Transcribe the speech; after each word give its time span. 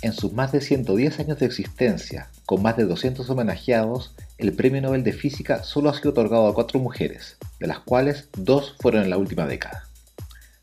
En 0.00 0.12
sus 0.12 0.32
más 0.32 0.52
de 0.52 0.60
110 0.60 1.18
años 1.18 1.40
de 1.40 1.46
existencia, 1.46 2.28
con 2.46 2.62
más 2.62 2.76
de 2.76 2.84
200 2.84 3.28
homenajeados, 3.30 4.14
el 4.38 4.52
Premio 4.52 4.80
Nobel 4.80 5.02
de 5.02 5.12
Física 5.12 5.64
solo 5.64 5.90
ha 5.90 5.94
sido 5.94 6.10
otorgado 6.10 6.46
a 6.46 6.54
cuatro 6.54 6.78
mujeres, 6.78 7.36
de 7.58 7.66
las 7.66 7.80
cuales 7.80 8.28
dos 8.36 8.76
fueron 8.78 9.02
en 9.02 9.10
la 9.10 9.18
última 9.18 9.44
década. 9.46 9.88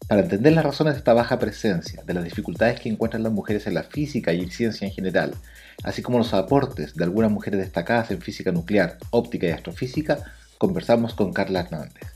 Para 0.07 0.21
entender 0.21 0.53
las 0.53 0.63
razones 0.63 0.93
de 0.93 0.99
esta 0.99 1.13
baja 1.13 1.37
presencia, 1.37 2.01
de 2.05 2.13
las 2.13 2.23
dificultades 2.23 2.79
que 2.79 2.87
encuentran 2.87 3.23
las 3.23 3.33
mujeres 3.33 3.67
en 3.67 3.73
la 3.73 3.83
física 3.83 4.31
y 4.31 4.39
en 4.39 4.51
ciencia 4.51 4.87
en 4.87 4.93
general, 4.93 5.33
así 5.83 6.01
como 6.01 6.17
los 6.17 6.33
aportes 6.33 6.95
de 6.95 7.03
algunas 7.03 7.29
mujeres 7.29 7.59
destacadas 7.59 8.11
en 8.11 8.21
física 8.21 8.53
nuclear, 8.53 8.99
óptica 9.09 9.47
y 9.47 9.51
astrofísica, 9.51 10.19
conversamos 10.57 11.13
con 11.13 11.33
Carla 11.33 11.59
Hernández. 11.59 12.07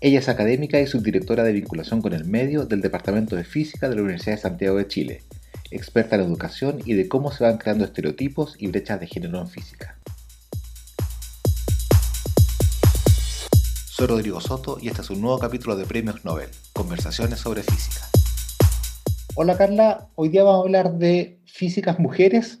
Ella 0.00 0.20
es 0.20 0.30
académica 0.30 0.80
y 0.80 0.86
subdirectora 0.86 1.44
de 1.44 1.52
vinculación 1.52 2.00
con 2.00 2.14
el 2.14 2.24
medio 2.24 2.64
del 2.64 2.80
Departamento 2.80 3.36
de 3.36 3.44
Física 3.44 3.90
de 3.90 3.96
la 3.96 4.02
Universidad 4.02 4.36
de 4.36 4.42
Santiago 4.42 4.78
de 4.78 4.88
Chile 4.88 5.22
experta 5.76 6.16
en 6.16 6.22
educación 6.22 6.80
y 6.84 6.94
de 6.94 7.08
cómo 7.08 7.32
se 7.32 7.44
van 7.44 7.58
creando 7.58 7.84
estereotipos 7.84 8.56
y 8.58 8.68
brechas 8.68 9.00
de 9.00 9.06
género 9.06 9.40
en 9.40 9.48
física. 9.48 9.98
Soy 13.86 14.06
Rodrigo 14.06 14.40
Soto 14.40 14.78
y 14.80 14.88
este 14.88 15.02
es 15.02 15.10
un 15.10 15.20
nuevo 15.20 15.38
capítulo 15.38 15.76
de 15.76 15.84
Premios 15.84 16.24
Nobel, 16.24 16.48
Conversaciones 16.72 17.40
sobre 17.40 17.62
Física. 17.62 18.06
Hola 19.36 19.56
Carla, 19.56 20.08
hoy 20.14 20.28
día 20.28 20.44
vamos 20.44 20.60
a 20.60 20.62
hablar 20.62 20.94
de 20.94 21.40
físicas 21.44 21.98
mujeres, 21.98 22.60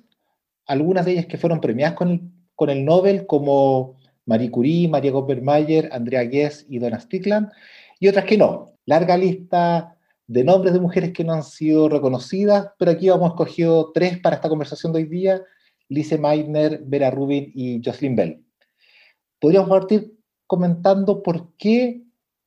algunas 0.66 1.04
de 1.04 1.12
ellas 1.12 1.26
que 1.26 1.38
fueron 1.38 1.60
premiadas 1.60 1.94
con 1.94 2.10
el, 2.10 2.20
con 2.54 2.70
el 2.70 2.84
Nobel, 2.84 3.26
como 3.26 3.96
Marie 4.26 4.50
Curie, 4.50 4.88
María 4.88 5.12
Gopper-Mayer, 5.12 5.90
Andrea 5.92 6.22
Guess 6.22 6.66
y 6.68 6.78
Donna 6.78 7.00
Stickland, 7.00 7.50
y 8.00 8.08
otras 8.08 8.24
que 8.24 8.38
no. 8.38 8.72
Larga 8.86 9.16
lista 9.16 9.93
de 10.26 10.44
nombres 10.44 10.72
de 10.72 10.80
mujeres 10.80 11.12
que 11.12 11.24
no 11.24 11.34
han 11.34 11.42
sido 11.42 11.88
reconocidas, 11.88 12.70
pero 12.78 12.90
aquí 12.90 13.08
hemos 13.08 13.30
escogido 13.30 13.92
tres 13.92 14.18
para 14.18 14.36
esta 14.36 14.48
conversación 14.48 14.92
de 14.92 15.00
hoy 15.00 15.04
día, 15.04 15.42
Lise 15.88 16.18
Meitner, 16.18 16.80
Vera 16.84 17.10
Rubin 17.10 17.50
y 17.54 17.82
Jocelyn 17.84 18.16
Bell. 18.16 18.44
Podríamos 19.38 19.68
partir 19.68 20.14
comentando 20.46 21.22
por 21.22 21.54
qué 21.56 22.02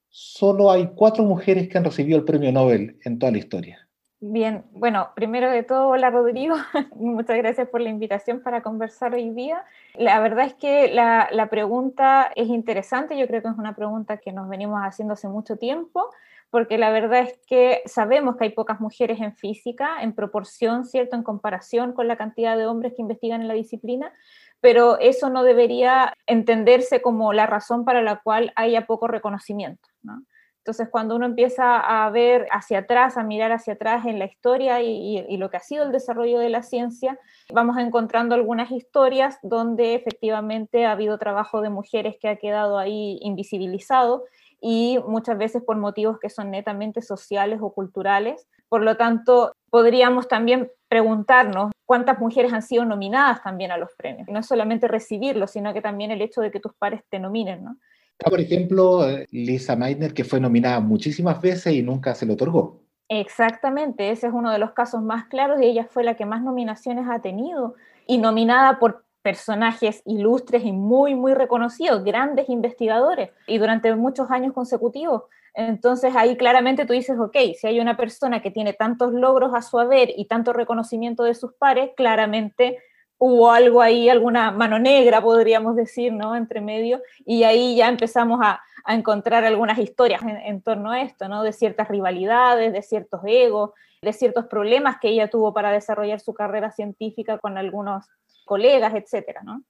solo 0.10 0.72
hay 0.72 0.88
cuatro 0.96 1.24
mujeres 1.24 1.68
que 1.68 1.78
han 1.78 1.84
recibido 1.84 2.18
el 2.18 2.26
premio 2.26 2.52
Nobel 2.52 2.98
en 3.04 3.20
toda 3.20 3.32
la 3.32 3.38
historia. 3.38 3.88
Bien, 4.20 4.64
bueno, 4.72 5.10
primero 5.16 5.52
de 5.52 5.62
todo, 5.62 5.90
hola 5.90 6.10
Rodrigo, 6.10 6.56
muchas 6.96 7.38
gracias 7.38 7.70
por 7.70 7.82
la 7.82 7.90
invitación 7.90 8.42
para 8.42 8.64
conversar 8.64 9.14
hoy 9.14 9.30
día. 9.30 9.64
La 9.94 10.20
verdad 10.20 10.48
es 10.48 10.56
que 10.56 10.92
la, 10.92 11.30
la 11.32 11.52
pregunta 11.52 12.32
es 12.36 12.48
interesante, 12.48 13.16
yo 13.16 13.28
creo 13.28 13.44
que 13.44 13.50
es 13.50 13.58
una 13.60 13.76
pregunta 13.76 14.18
que 14.18 14.32
nos 14.32 14.50
venimos 14.50 14.80
haciendo 14.82 15.14
hace 15.14 15.28
mucho 15.28 15.58
tiempo 15.58 16.10
porque 16.50 16.78
la 16.78 16.92
verdad 16.92 17.22
es 17.22 17.40
que 17.46 17.82
sabemos 17.86 18.38
que 18.38 18.46
hay 18.46 18.50
pocas 18.52 18.80
mujeres 18.80 19.20
en 19.20 19.36
física, 19.36 20.02
en 20.02 20.14
proporción, 20.14 20.86
¿cierto?, 20.86 21.16
en 21.16 21.24
comparación 21.24 21.94
con 21.94 22.08
la 22.08 22.18
cantidad 22.18 22.58
de 22.58 22.66
hombres 22.66 22.94
que 22.96 23.02
investigan 23.02 23.42
en 23.42 23.48
la 23.48 23.54
disciplina, 23.54 24.14
pero 24.62 24.98
eso 25.00 25.30
no 25.30 25.44
debería 25.44 26.14
entenderse 26.26 27.02
como 27.02 27.34
la 27.34 27.46
razón 27.46 27.86
para 27.86 28.02
la 28.02 28.22
cual 28.22 28.54
haya 28.56 28.86
poco 28.88 29.08
reconocimiento, 29.08 29.88
¿no? 30.02 30.24
Entonces, 30.68 30.90
cuando 30.92 31.16
uno 31.16 31.26
empieza 31.26 31.80
a 31.80 32.10
ver 32.10 32.46
hacia 32.52 32.80
atrás, 32.80 33.16
a 33.16 33.24
mirar 33.24 33.54
hacia 33.54 33.76
atrás 33.76 34.06
en 34.06 34.20
la 34.20 34.26
historia 34.26 34.82
y, 34.82 35.20
y, 35.20 35.38
lo 35.38 35.50
que 35.50 35.56
ha 35.56 35.62
sido 35.62 35.86
el 35.86 35.94
desarrollo 35.94 36.40
de 36.40 36.50
la 36.50 36.62
ciencia, 36.62 37.18
vamos 37.54 37.78
encontrando 37.78 38.36
algunas 38.36 38.70
historias 38.70 39.40
donde 39.44 39.96
efectivamente 39.96 40.86
ha 40.86 40.92
habido 40.92 41.18
trabajo 41.18 41.62
de 41.62 41.70
mujeres 41.70 42.18
que 42.20 42.28
ha 42.28 42.36
quedado 42.36 42.78
ahí 42.78 43.18
invisibilizado 43.22 44.26
y 44.62 45.00
muchas 45.08 45.38
veces 45.38 45.64
por 45.64 45.78
motivos 45.78 46.20
que 46.20 46.30
son 46.30 46.52
netamente 46.52 47.02
sociales 47.02 47.60
o 47.62 47.74
culturales. 47.74 48.48
Por 48.70 48.82
lo 48.82 48.98
tanto, 48.98 49.54
podríamos 49.70 50.28
también 50.28 50.72
preguntarnos 50.88 51.72
cuántas 51.86 52.20
mujeres 52.20 52.54
han 52.54 52.62
sido 52.62 52.86
nominadas 52.86 53.44
también 53.44 53.72
a 53.72 53.78
los 53.78 53.90
premios. 53.98 54.28
No 54.30 54.40
es 54.40 54.46
solamente 54.46 54.88
recibirlos, 54.88 55.52
sino 55.52 55.74
que 55.74 55.82
también 55.82 56.12
el 56.12 56.22
hecho 56.22 56.42
de 56.42 56.52
que 56.52 56.60
tus 56.60 56.74
pares 56.74 57.02
te 57.10 57.20
nominen, 57.20 57.64
¿no? 57.64 57.78
Por 58.18 58.40
ejemplo, 58.40 59.06
Lisa 59.32 59.76
Meitner, 59.76 60.14
que 60.14 60.24
fue 60.24 60.40
nominada 60.40 60.80
muchísimas 60.80 61.40
veces 61.40 61.74
y 61.74 61.84
nunca 61.84 62.16
se 62.16 62.26
le 62.26 62.34
otorgó. 62.34 62.82
Exactamente, 63.10 64.10
ese 64.10 64.28
es 64.28 64.34
uno 64.34 64.52
de 64.52 64.60
los 64.60 64.72
casos 64.72 65.02
más 65.02 65.26
claros 65.28 65.62
y 65.62 65.66
ella 65.66 65.88
fue 65.90 66.04
la 66.04 66.16
que 66.16 66.26
más 66.26 66.42
nominaciones 66.42 67.06
ha 67.10 67.22
tenido 67.22 67.76
y 68.06 68.18
nominada 68.18 68.80
por 68.80 69.06
personajes 69.28 70.02
ilustres 70.06 70.64
y 70.64 70.72
muy, 70.72 71.14
muy 71.14 71.34
reconocidos, 71.34 72.02
grandes 72.06 72.48
investigadores, 72.48 73.32
y 73.46 73.58
durante 73.58 73.94
muchos 73.94 74.32
años 74.32 74.54
consecutivos. 74.54 75.24
Entonces 75.54 76.16
ahí 76.16 76.38
claramente 76.38 76.86
tú 76.86 76.94
dices, 76.94 77.20
ok, 77.20 77.36
si 77.60 77.68
hay 77.68 77.82
una 77.82 77.98
persona 77.98 78.42
que 78.42 78.52
tiene 78.52 78.72
tantos 78.72 79.12
logros 79.12 79.54
a 79.54 79.62
su 79.62 79.80
haber 79.80 80.12
y 80.16 80.28
tanto 80.28 80.54
reconocimiento 80.54 81.26
de 81.26 81.34
sus 81.34 81.52
pares, 81.56 81.90
claramente 81.98 82.78
hubo 83.18 83.52
algo 83.52 83.82
ahí, 83.82 84.08
alguna 84.08 84.52
mano 84.52 84.80
negra, 84.80 85.22
podríamos 85.22 85.76
decir, 85.76 86.14
¿no? 86.14 86.34
Entre 86.34 86.62
medio, 86.62 87.02
y 87.26 87.44
ahí 87.44 87.76
ya 87.76 87.90
empezamos 87.90 88.40
a, 88.42 88.62
encontrar 88.90 89.44
algunas 89.44 89.78
historias 89.78 90.22
en, 90.22 90.38
en, 90.38 90.62
torno 90.62 90.92
a 90.92 91.02
esto, 91.02 91.28
¿no? 91.28 91.44
De 91.44 91.52
ciertas 91.52 91.90
rivalidades, 91.90 92.72
de 92.72 92.82
ciertos 92.82 93.20
egos, 93.26 93.72
de 94.02 94.14
ciertos 94.14 94.46
problemas 94.46 95.00
que 95.02 95.10
ella 95.10 95.30
tuvo 95.30 95.54
para 95.54 95.74
desarrollar 95.74 96.22
su 96.22 96.34
carrera 96.34 96.72
científica 96.72 97.38
con 97.38 97.58
algunos 97.58 98.06
colegas, 98.48 98.96
etcétera, 98.96 99.44
¿no? 99.44 99.64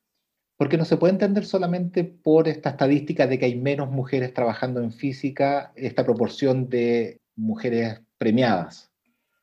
Porque 0.55 0.77
no 0.77 0.85
se 0.85 0.95
puede 0.95 1.11
entender 1.11 1.45
solamente 1.45 2.05
por 2.05 2.47
esta 2.47 2.69
estadística 2.69 3.27
de 3.27 3.38
que 3.38 3.45
hay 3.45 3.55
menos 3.55 3.91
mujeres 3.91 4.33
trabajando 4.33 4.81
en 4.81 4.93
física, 4.93 5.73
esta 5.75 6.05
proporción 6.05 6.69
de 6.69 7.19
mujeres 7.35 8.01
premiadas. 8.17 8.89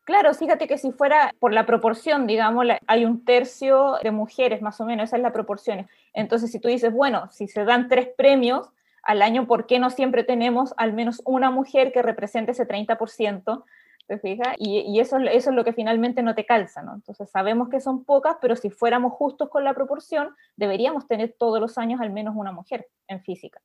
Claro, 0.04 0.34
fíjate 0.34 0.66
que 0.66 0.76
si 0.76 0.92
fuera 0.92 1.34
por 1.38 1.52
la 1.52 1.64
proporción, 1.64 2.26
digamos, 2.26 2.66
hay 2.86 3.04
un 3.06 3.24
tercio 3.24 3.96
de 4.02 4.10
mujeres 4.10 4.60
más 4.60 4.78
o 4.80 4.84
menos, 4.84 5.04
esa 5.04 5.16
es 5.16 5.22
la 5.22 5.32
proporción. 5.32 5.86
Entonces, 6.12 6.50
si 6.52 6.58
tú 6.58 6.68
dices, 6.68 6.92
bueno, 6.92 7.30
si 7.30 7.48
se 7.48 7.64
dan 7.64 7.88
tres 7.88 8.08
premios 8.16 8.68
al 9.02 9.22
año, 9.22 9.46
¿por 9.46 9.66
qué 9.66 9.78
no 9.78 9.88
siempre 9.88 10.22
tenemos 10.24 10.74
al 10.76 10.92
menos 10.92 11.22
una 11.24 11.50
mujer 11.50 11.90
que 11.92 12.02
represente 12.02 12.52
ese 12.52 12.68
30%? 12.68 13.64
¿Te 14.06 14.18
fijas? 14.18 14.54
Y, 14.58 14.80
y, 14.80 15.00
eso, 15.00 15.18
eso 15.18 15.50
es 15.50 15.56
lo 15.56 15.64
que 15.64 15.72
finalmente 15.72 16.22
no 16.22 16.34
te 16.34 16.44
calza, 16.44 16.82
¿no? 16.82 16.94
Entonces 16.94 17.28
sabemos 17.30 17.68
que 17.68 17.80
son 17.80 18.04
pocas, 18.04 18.36
pero 18.40 18.56
si 18.56 18.70
fuéramos 18.70 19.12
justos 19.12 19.48
con 19.48 19.64
la 19.64 19.74
proporción, 19.74 20.28
deberíamos 20.56 21.06
tener 21.06 21.34
todos 21.38 21.60
los 21.60 21.78
años 21.78 22.00
al 22.00 22.10
menos 22.10 22.34
una 22.36 22.52
mujer 22.52 22.88
en 23.08 23.20
física. 23.22 23.60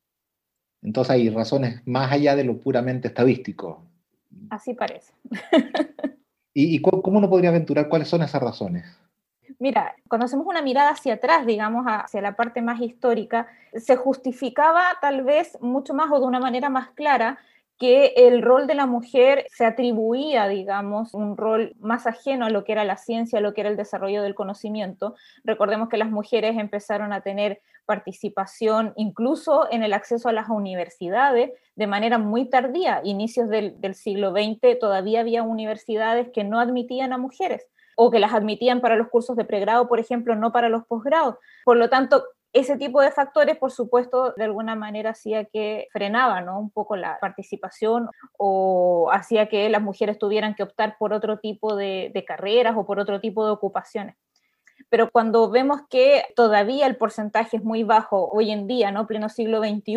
Entonces 0.82 1.10
hay 1.10 1.30
razones 1.30 1.86
más 1.86 2.10
allá 2.10 2.36
de 2.36 2.44
lo 2.44 2.58
puramente 2.58 3.08
estadístico. 3.08 3.82
Así 4.48 4.74
parece. 4.74 5.12
¿Y, 6.54 6.76
y 6.76 6.80
cómo 6.80 7.18
uno 7.18 7.28
podría 7.28 7.50
aventurar 7.50 7.88
cuáles 7.88 8.08
son 8.08 8.22
esas 8.22 8.42
razones? 8.42 8.84
Mira, 9.58 9.94
cuando 10.08 10.24
hacemos 10.24 10.46
una 10.46 10.62
mirada 10.62 10.90
hacia 10.90 11.14
atrás, 11.14 11.44
digamos, 11.44 11.84
hacia 11.86 12.22
la 12.22 12.34
parte 12.34 12.62
más 12.62 12.80
histórica, 12.80 13.48
se 13.74 13.96
justificaba 13.96 14.82
tal 15.00 15.22
vez 15.22 15.58
mucho 15.60 15.92
más 15.92 16.10
o 16.10 16.18
de 16.18 16.26
una 16.26 16.40
manera 16.40 16.68
más 16.68 16.90
clara 16.90 17.38
que 17.80 18.12
el 18.14 18.42
rol 18.42 18.66
de 18.66 18.74
la 18.74 18.84
mujer 18.84 19.46
se 19.48 19.64
atribuía, 19.64 20.46
digamos, 20.48 21.14
un 21.14 21.38
rol 21.38 21.74
más 21.80 22.06
ajeno 22.06 22.44
a 22.44 22.50
lo 22.50 22.62
que 22.62 22.72
era 22.72 22.84
la 22.84 22.98
ciencia, 22.98 23.38
a 23.38 23.42
lo 23.42 23.54
que 23.54 23.62
era 23.62 23.70
el 23.70 23.78
desarrollo 23.78 24.22
del 24.22 24.34
conocimiento. 24.34 25.14
Recordemos 25.44 25.88
que 25.88 25.96
las 25.96 26.10
mujeres 26.10 26.58
empezaron 26.58 27.14
a 27.14 27.22
tener 27.22 27.62
participación 27.86 28.92
incluso 28.96 29.66
en 29.72 29.82
el 29.82 29.94
acceso 29.94 30.28
a 30.28 30.34
las 30.34 30.50
universidades 30.50 31.52
de 31.74 31.86
manera 31.86 32.18
muy 32.18 32.50
tardía. 32.50 33.00
Inicios 33.02 33.48
del, 33.48 33.80
del 33.80 33.94
siglo 33.94 34.32
XX 34.32 34.78
todavía 34.78 35.20
había 35.20 35.42
universidades 35.42 36.28
que 36.34 36.44
no 36.44 36.60
admitían 36.60 37.14
a 37.14 37.18
mujeres 37.18 37.66
o 37.96 38.10
que 38.10 38.18
las 38.18 38.34
admitían 38.34 38.82
para 38.82 38.96
los 38.96 39.08
cursos 39.08 39.36
de 39.36 39.46
pregrado, 39.46 39.88
por 39.88 40.00
ejemplo, 40.00 40.36
no 40.36 40.52
para 40.52 40.68
los 40.68 40.84
posgrados. 40.84 41.36
Por 41.64 41.78
lo 41.78 41.88
tanto, 41.88 42.24
ese 42.52 42.76
tipo 42.76 43.00
de 43.00 43.12
factores, 43.12 43.56
por 43.56 43.70
supuesto, 43.70 44.32
de 44.36 44.44
alguna 44.44 44.74
manera 44.74 45.10
hacía 45.10 45.44
que 45.44 45.86
frenaba 45.92 46.40
¿no? 46.40 46.58
un 46.58 46.70
poco 46.70 46.96
la 46.96 47.18
participación 47.20 48.08
o 48.36 49.10
hacía 49.12 49.48
que 49.48 49.68
las 49.68 49.82
mujeres 49.82 50.18
tuvieran 50.18 50.54
que 50.54 50.64
optar 50.64 50.96
por 50.98 51.12
otro 51.12 51.38
tipo 51.38 51.76
de, 51.76 52.10
de 52.12 52.24
carreras 52.24 52.76
o 52.76 52.84
por 52.84 52.98
otro 52.98 53.20
tipo 53.20 53.44
de 53.44 53.52
ocupaciones 53.52 54.16
pero 54.90 55.10
cuando 55.10 55.48
vemos 55.48 55.82
que 55.88 56.24
todavía 56.34 56.86
el 56.86 56.96
porcentaje 56.96 57.56
es 57.56 57.64
muy 57.64 57.84
bajo 57.84 58.28
hoy 58.32 58.50
en 58.50 58.66
día, 58.66 58.90
¿no? 58.90 59.06
Pleno 59.06 59.28
siglo 59.28 59.60
XXI, 59.60 59.96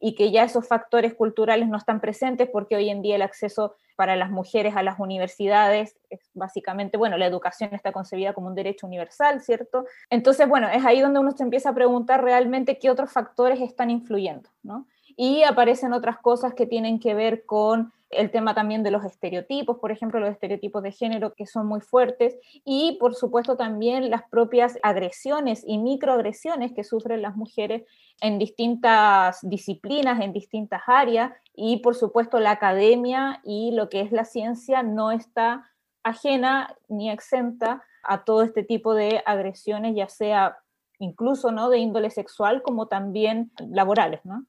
y 0.00 0.14
que 0.14 0.30
ya 0.30 0.44
esos 0.44 0.66
factores 0.66 1.14
culturales 1.14 1.68
no 1.68 1.76
están 1.76 2.00
presentes 2.00 2.48
porque 2.48 2.76
hoy 2.76 2.88
en 2.88 3.02
día 3.02 3.16
el 3.16 3.22
acceso 3.22 3.74
para 3.96 4.16
las 4.16 4.30
mujeres 4.30 4.76
a 4.76 4.82
las 4.82 4.98
universidades 5.00 5.96
es 6.08 6.20
básicamente, 6.32 6.96
bueno, 6.96 7.18
la 7.18 7.26
educación 7.26 7.74
está 7.74 7.92
concebida 7.92 8.32
como 8.32 8.46
un 8.46 8.54
derecho 8.54 8.86
universal, 8.86 9.42
¿cierto? 9.42 9.84
Entonces, 10.08 10.48
bueno, 10.48 10.68
es 10.68 10.86
ahí 10.86 11.00
donde 11.00 11.20
uno 11.20 11.32
se 11.32 11.42
empieza 11.42 11.70
a 11.70 11.74
preguntar 11.74 12.22
realmente 12.22 12.78
qué 12.78 12.88
otros 12.88 13.12
factores 13.12 13.60
están 13.60 13.90
influyendo, 13.90 14.48
¿no? 14.62 14.86
Y 15.16 15.42
aparecen 15.42 15.92
otras 15.92 16.18
cosas 16.18 16.54
que 16.54 16.66
tienen 16.66 17.00
que 17.00 17.14
ver 17.14 17.44
con 17.44 17.92
el 18.10 18.30
tema 18.30 18.54
también 18.54 18.82
de 18.82 18.90
los 18.90 19.04
estereotipos, 19.04 19.78
por 19.78 19.92
ejemplo, 19.92 20.18
los 20.20 20.30
estereotipos 20.30 20.82
de 20.82 20.92
género 20.92 21.34
que 21.34 21.46
son 21.46 21.66
muy 21.66 21.80
fuertes 21.80 22.36
y 22.64 22.96
por 22.98 23.14
supuesto 23.14 23.56
también 23.56 24.10
las 24.10 24.28
propias 24.28 24.78
agresiones 24.82 25.62
y 25.66 25.78
microagresiones 25.78 26.72
que 26.72 26.84
sufren 26.84 27.22
las 27.22 27.36
mujeres 27.36 27.84
en 28.20 28.38
distintas 28.38 29.38
disciplinas, 29.42 30.20
en 30.20 30.32
distintas 30.32 30.82
áreas 30.86 31.32
y 31.54 31.78
por 31.78 31.94
supuesto 31.94 32.40
la 32.40 32.52
academia 32.52 33.40
y 33.44 33.70
lo 33.72 33.88
que 33.88 34.00
es 34.00 34.12
la 34.12 34.24
ciencia 34.24 34.82
no 34.82 35.12
está 35.12 35.70
ajena 36.02 36.76
ni 36.88 37.10
exenta 37.10 37.82
a 38.02 38.24
todo 38.24 38.42
este 38.42 38.64
tipo 38.64 38.94
de 38.94 39.22
agresiones, 39.24 39.94
ya 39.94 40.08
sea 40.08 40.58
incluso 40.98 41.52
¿no? 41.52 41.70
de 41.70 41.78
índole 41.78 42.10
sexual 42.10 42.62
como 42.62 42.88
también 42.88 43.52
laborales. 43.58 44.20
¿no? 44.24 44.46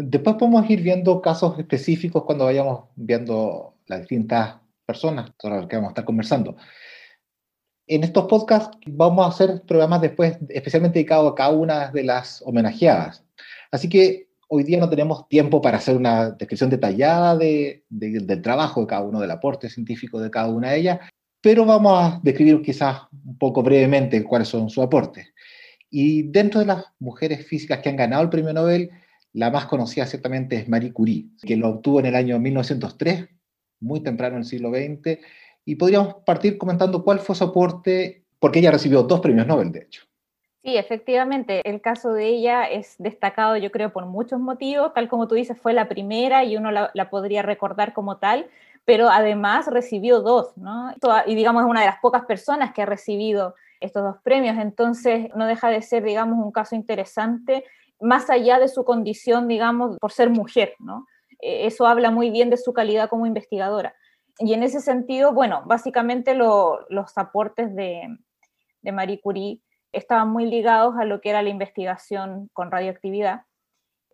Después 0.00 0.36
podemos 0.36 0.70
ir 0.70 0.80
viendo 0.80 1.20
casos 1.20 1.58
específicos 1.58 2.22
cuando 2.22 2.44
vayamos 2.44 2.84
viendo 2.94 3.74
las 3.88 4.00
distintas 4.00 4.54
personas 4.86 5.32
con 5.36 5.50
las 5.50 5.66
que 5.66 5.74
vamos 5.74 5.88
a 5.88 5.90
estar 5.90 6.04
conversando. 6.04 6.56
En 7.84 8.04
estos 8.04 8.26
podcasts 8.26 8.78
vamos 8.86 9.26
a 9.26 9.30
hacer 9.30 9.62
programas 9.66 10.00
después 10.00 10.38
especialmente 10.50 11.00
dedicados 11.00 11.32
a 11.32 11.34
cada 11.34 11.50
una 11.50 11.90
de 11.90 12.04
las 12.04 12.42
homenajeadas. 12.46 13.24
Así 13.72 13.88
que 13.88 14.28
hoy 14.46 14.62
día 14.62 14.78
no 14.78 14.88
tenemos 14.88 15.28
tiempo 15.28 15.60
para 15.60 15.78
hacer 15.78 15.96
una 15.96 16.30
descripción 16.30 16.70
detallada 16.70 17.36
de, 17.36 17.82
del 17.88 18.40
trabajo 18.40 18.82
de 18.82 18.86
cada 18.86 19.02
uno, 19.02 19.20
del 19.20 19.32
aporte 19.32 19.68
científico 19.68 20.20
de 20.20 20.30
cada 20.30 20.48
una 20.48 20.70
de 20.70 20.78
ellas, 20.78 21.00
pero 21.40 21.64
vamos 21.64 21.92
a 22.00 22.20
describir 22.22 22.62
quizás 22.62 23.00
un 23.26 23.36
poco 23.36 23.64
brevemente 23.64 24.22
cuáles 24.22 24.46
son 24.46 24.70
sus 24.70 24.84
aportes. 24.84 25.26
Y 25.90 26.22
dentro 26.22 26.60
de 26.60 26.66
las 26.66 26.84
mujeres 27.00 27.44
físicas 27.44 27.80
que 27.80 27.88
han 27.88 27.96
ganado 27.96 28.22
el 28.22 28.30
premio 28.30 28.52
Nobel, 28.52 28.92
la 29.38 29.52
más 29.52 29.66
conocida 29.66 30.04
ciertamente 30.04 30.56
es 30.56 30.68
Marie 30.68 30.92
Curie, 30.92 31.26
que 31.46 31.56
lo 31.56 31.68
obtuvo 31.68 32.00
en 32.00 32.06
el 32.06 32.16
año 32.16 32.40
1903, 32.40 33.28
muy 33.78 34.00
temprano 34.00 34.34
en 34.34 34.40
el 34.40 34.44
siglo 34.44 34.70
XX, 34.70 35.20
y 35.64 35.76
podríamos 35.76 36.16
partir 36.26 36.58
comentando 36.58 37.04
cuál 37.04 37.20
fue 37.20 37.36
su 37.36 37.44
aporte, 37.44 38.24
porque 38.40 38.58
ella 38.58 38.72
recibió 38.72 39.04
dos 39.04 39.20
premios 39.20 39.46
Nobel, 39.46 39.70
de 39.70 39.82
hecho. 39.82 40.02
Sí, 40.64 40.76
efectivamente, 40.76 41.62
el 41.70 41.80
caso 41.80 42.12
de 42.12 42.26
ella 42.26 42.64
es 42.64 42.96
destacado, 42.98 43.56
yo 43.56 43.70
creo, 43.70 43.92
por 43.92 44.06
muchos 44.06 44.40
motivos. 44.40 44.92
Tal 44.92 45.08
como 45.08 45.28
tú 45.28 45.36
dices, 45.36 45.56
fue 45.56 45.72
la 45.72 45.88
primera 45.88 46.42
y 46.42 46.56
uno 46.56 46.72
la, 46.72 47.10
podría 47.10 47.42
recordar 47.42 47.92
como 47.92 48.16
tal, 48.16 48.48
pero 48.84 49.08
además 49.08 49.68
recibió 49.68 50.20
dos, 50.20 50.56
¿no? 50.56 50.92
Y 51.26 51.36
digamos, 51.36 51.62
es 51.62 51.70
una 51.70 51.80
de 51.80 51.86
las 51.86 52.00
pocas 52.00 52.24
personas 52.24 52.72
que 52.72 52.82
ha 52.82 52.86
recibido 52.86 53.54
estos 53.78 54.02
dos 54.02 54.16
premios, 54.24 54.58
entonces 54.58 55.28
no 55.36 55.46
deja 55.46 55.70
de 55.70 55.80
ser, 55.80 56.02
digamos, 56.02 56.44
un 56.44 56.50
caso 56.50 56.74
interesante, 56.74 57.64
más 58.00 58.30
allá 58.30 58.58
de 58.58 58.68
su 58.68 58.84
condición, 58.84 59.48
digamos, 59.48 59.96
por 59.98 60.12
ser 60.12 60.30
mujer, 60.30 60.74
¿no? 60.78 61.06
E, 61.40 61.66
eso 61.66 61.86
habla 61.86 62.10
muy 62.10 62.30
bien 62.30 62.50
de 62.50 62.56
su 62.56 62.72
calidad 62.72 63.08
como 63.08 63.26
investigadora. 63.26 63.94
Y 64.38 64.54
en 64.54 64.62
ese 64.62 64.80
sentido, 64.80 65.32
bueno, 65.32 65.62
básicamente 65.66 66.34
los 66.34 67.18
aportes 67.18 67.74
de, 67.74 68.02
de 68.82 68.92
Marie 68.92 69.20
Curie 69.20 69.60
estaban 69.92 70.30
muy 70.30 70.46
ligados 70.46 70.96
a 70.96 71.04
lo 71.04 71.20
que 71.20 71.30
era 71.30 71.42
la 71.42 71.48
investigación 71.48 72.48
con 72.52 72.70
radioactividad. 72.70 73.42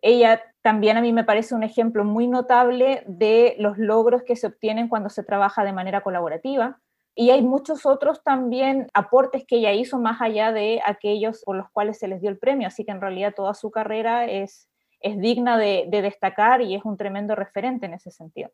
Ella 0.01 0.41
también 0.61 0.97
a 0.97 1.01
mí 1.01 1.13
me 1.13 1.23
parece 1.23 1.55
un 1.55 1.63
ejemplo 1.63 2.03
muy 2.05 2.27
notable 2.27 3.03
de 3.07 3.55
los 3.59 3.77
logros 3.77 4.23
que 4.23 4.35
se 4.35 4.47
obtienen 4.47 4.87
cuando 4.87 5.09
se 5.09 5.23
trabaja 5.23 5.63
de 5.63 5.73
manera 5.73 6.01
colaborativa. 6.01 6.79
Y 7.15 7.29
hay 7.29 7.41
muchos 7.41 7.85
otros 7.85 8.23
también 8.23 8.87
aportes 8.93 9.45
que 9.47 9.57
ella 9.57 9.73
hizo 9.73 9.99
más 9.99 10.21
allá 10.21 10.51
de 10.51 10.81
aquellos 10.85 11.41
por 11.45 11.55
los 11.55 11.69
cuales 11.71 11.97
se 11.97 12.09
les 12.09 12.21
dio 12.21 12.29
el 12.29 12.37
premio. 12.37 12.67
Así 12.67 12.83
que 12.83 12.91
en 12.91 13.01
realidad 13.01 13.33
toda 13.33 13.53
su 13.53 13.71
carrera 13.71 14.25
es, 14.25 14.69
es 14.99 15.17
digna 15.17 15.57
de, 15.57 15.87
destacar 15.89 16.61
y 16.61 16.75
es 16.75 16.83
un 16.83 16.97
tremendo 16.97 17.33
referente 17.33 17.85
en 17.85 17.93
ese 17.93 18.11
sentido. 18.11 18.51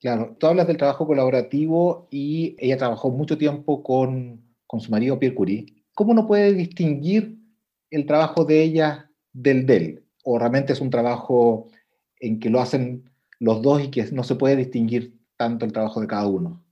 Claro, 0.00 0.36
tú 0.38 0.48
hablas 0.48 0.66
del 0.66 0.76
trabajo 0.76 1.06
colaborativo 1.06 2.08
y 2.10 2.56
ella 2.58 2.76
trabajó 2.76 3.10
mucho 3.10 3.38
tiempo 3.38 3.82
con, 3.82 4.42
con 4.66 4.80
su 4.80 4.90
marido 4.90 5.18
Pierre 5.18 5.34
Curie 5.34 5.78
¿cómo 5.98 6.12
uno 6.12 6.28
puede 6.28 6.54
distinguir 6.54 7.40
el 7.90 8.06
trabajo 8.06 8.44
de 8.44 8.62
ella 8.62 9.10
del 9.32 9.66
de 9.66 9.76
él? 9.76 10.04
¿O 10.22 10.38
realmente 10.38 10.72
es 10.72 10.80
un 10.80 10.90
trabajo 10.90 11.66
en 12.20 12.38
que 12.38 12.50
lo 12.50 12.60
hacen 12.60 13.10
los 13.40 13.62
dos 13.62 13.82
y 13.82 13.90
que 13.90 14.04
no 14.12 14.22
se 14.22 14.36
puede 14.36 14.54
distinguir 14.54 15.18
tanto 15.36 15.64
el 15.64 15.72
trabajo 15.72 16.00
de 16.00 16.06
cada 16.06 16.28
uno? 16.28 16.62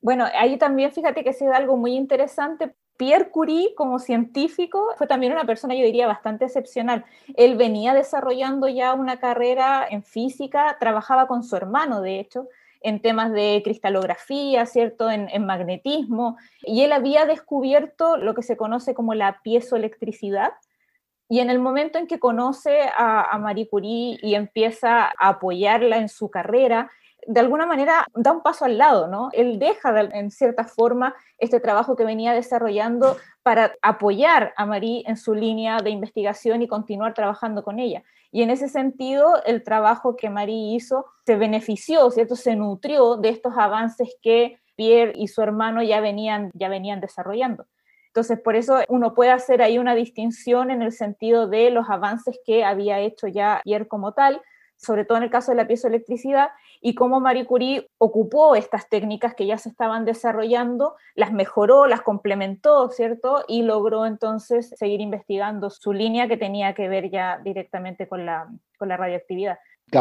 Bueno, 0.00 0.26
ahí 0.34 0.58
también 0.58 0.92
fíjate 0.92 1.24
que 1.24 1.32
se 1.32 1.46
da 1.46 1.56
algo 1.56 1.76
muy 1.76 1.94
interesante. 1.94 2.74
Pierre 2.98 3.30
Curie, 3.30 3.74
como 3.76 4.00
científico, 4.00 4.92
fue 4.96 5.06
también 5.06 5.32
una 5.32 5.44
persona, 5.44 5.74
yo 5.74 5.84
diría, 5.84 6.08
bastante 6.08 6.44
excepcional. 6.46 7.04
Él 7.36 7.56
venía 7.56 7.94
desarrollando 7.94 8.68
ya 8.68 8.92
una 8.92 9.20
carrera 9.20 9.86
en 9.88 10.02
física, 10.02 10.76
trabajaba 10.80 11.28
con 11.28 11.44
su 11.44 11.54
hermano, 11.54 12.00
de 12.00 12.18
hecho, 12.18 12.48
en 12.80 13.00
temas 13.00 13.32
de 13.32 13.60
cristalografía, 13.64 14.66
¿cierto? 14.66 15.10
En, 15.10 15.46
magnetismo, 15.46 16.36
y 16.62 16.82
él 16.82 16.92
había 16.92 17.24
descubierto 17.24 18.16
lo 18.16 18.34
que 18.34 18.42
se 18.42 18.56
conoce 18.56 18.94
como 18.94 19.14
la 19.14 19.40
piezoelectricidad, 19.42 20.52
y 21.28 21.40
en 21.40 21.50
el 21.50 21.60
momento 21.60 21.98
en 21.98 22.06
que 22.06 22.18
conoce 22.18 22.80
a, 22.96 23.22
a, 23.22 23.38
Marie 23.38 23.68
Curie 23.68 24.18
y 24.22 24.34
empieza 24.34 25.04
a 25.04 25.28
apoyarla 25.28 25.98
en 25.98 26.08
su 26.08 26.30
carrera, 26.30 26.90
de 27.28 27.40
alguna 27.40 27.66
manera 27.66 28.06
da 28.14 28.32
un 28.32 28.42
paso 28.42 28.64
al 28.64 28.78
lado, 28.78 29.06
¿no? 29.06 29.28
Él 29.34 29.58
deja 29.58 30.00
en 30.00 30.30
cierta 30.30 30.64
forma 30.64 31.14
este 31.36 31.60
trabajo 31.60 31.94
que 31.94 32.06
venía 32.06 32.32
desarrollando 32.32 33.18
para 33.42 33.74
apoyar 33.82 34.54
a 34.56 34.64
Marie 34.64 35.04
en 35.06 35.18
su 35.18 35.34
línea 35.34 35.76
de 35.78 35.90
investigación 35.90 36.62
y 36.62 36.68
continuar 36.68 37.12
trabajando 37.12 37.62
con 37.62 37.80
ella. 37.80 38.02
Y 38.32 38.42
en 38.42 38.48
ese 38.48 38.70
sentido, 38.70 39.42
el 39.44 39.62
trabajo 39.62 40.16
que 40.16 40.30
Marie 40.30 40.74
hizo 40.74 41.04
se 41.26 41.36
benefició, 41.36 42.10
¿cierto? 42.10 42.34
Se 42.34 42.56
nutrió 42.56 43.16
de 43.16 43.28
estos 43.28 43.52
avances 43.58 44.16
que 44.22 44.58
Pierre 44.74 45.12
y 45.14 45.28
su 45.28 45.42
hermano 45.42 45.82
ya 45.82 46.00
venían, 46.00 46.50
ya 46.54 46.70
venían 46.70 47.02
desarrollando. 47.02 47.66
Entonces, 48.06 48.40
por 48.40 48.56
eso 48.56 48.78
uno 48.88 49.12
puede 49.12 49.32
hacer 49.32 49.60
ahí 49.60 49.76
una 49.76 49.94
distinción 49.94 50.70
en 50.70 50.80
el 50.80 50.92
sentido 50.92 51.46
de 51.46 51.70
los 51.70 51.90
avances 51.90 52.40
que 52.46 52.64
había 52.64 53.00
hecho 53.00 53.26
ya 53.26 53.60
Pierre 53.64 53.86
como 53.86 54.12
tal, 54.12 54.40
sobre 54.78 55.04
todo 55.04 55.18
en 55.18 55.24
el 55.24 55.30
caso 55.30 55.50
de 55.50 55.56
la 55.56 55.66
piezoelectricidad, 55.66 56.48
y 56.80 56.94
cómo 56.94 57.20
Marie 57.20 57.44
Curie 57.44 57.88
ocupó 57.98 58.54
estas 58.54 58.88
técnicas 58.88 59.34
que 59.34 59.46
ya 59.46 59.58
se 59.58 59.68
estaban 59.68 60.04
desarrollando, 60.04 60.94
las 61.14 61.32
mejoró, 61.32 61.86
las 61.86 62.02
complementó, 62.02 62.88
¿cierto? 62.90 63.44
Y 63.48 63.62
logró 63.62 64.06
entonces 64.06 64.70
seguir 64.76 65.00
investigando 65.00 65.68
su 65.70 65.92
línea 65.92 66.28
que 66.28 66.36
tenía 66.36 66.74
que 66.74 66.88
ver 66.88 67.10
ya 67.10 67.40
directamente 67.44 68.06
con 68.06 68.24
la, 68.24 68.48
con 68.78 68.88
la 68.88 68.96
radioactividad. 68.96 69.58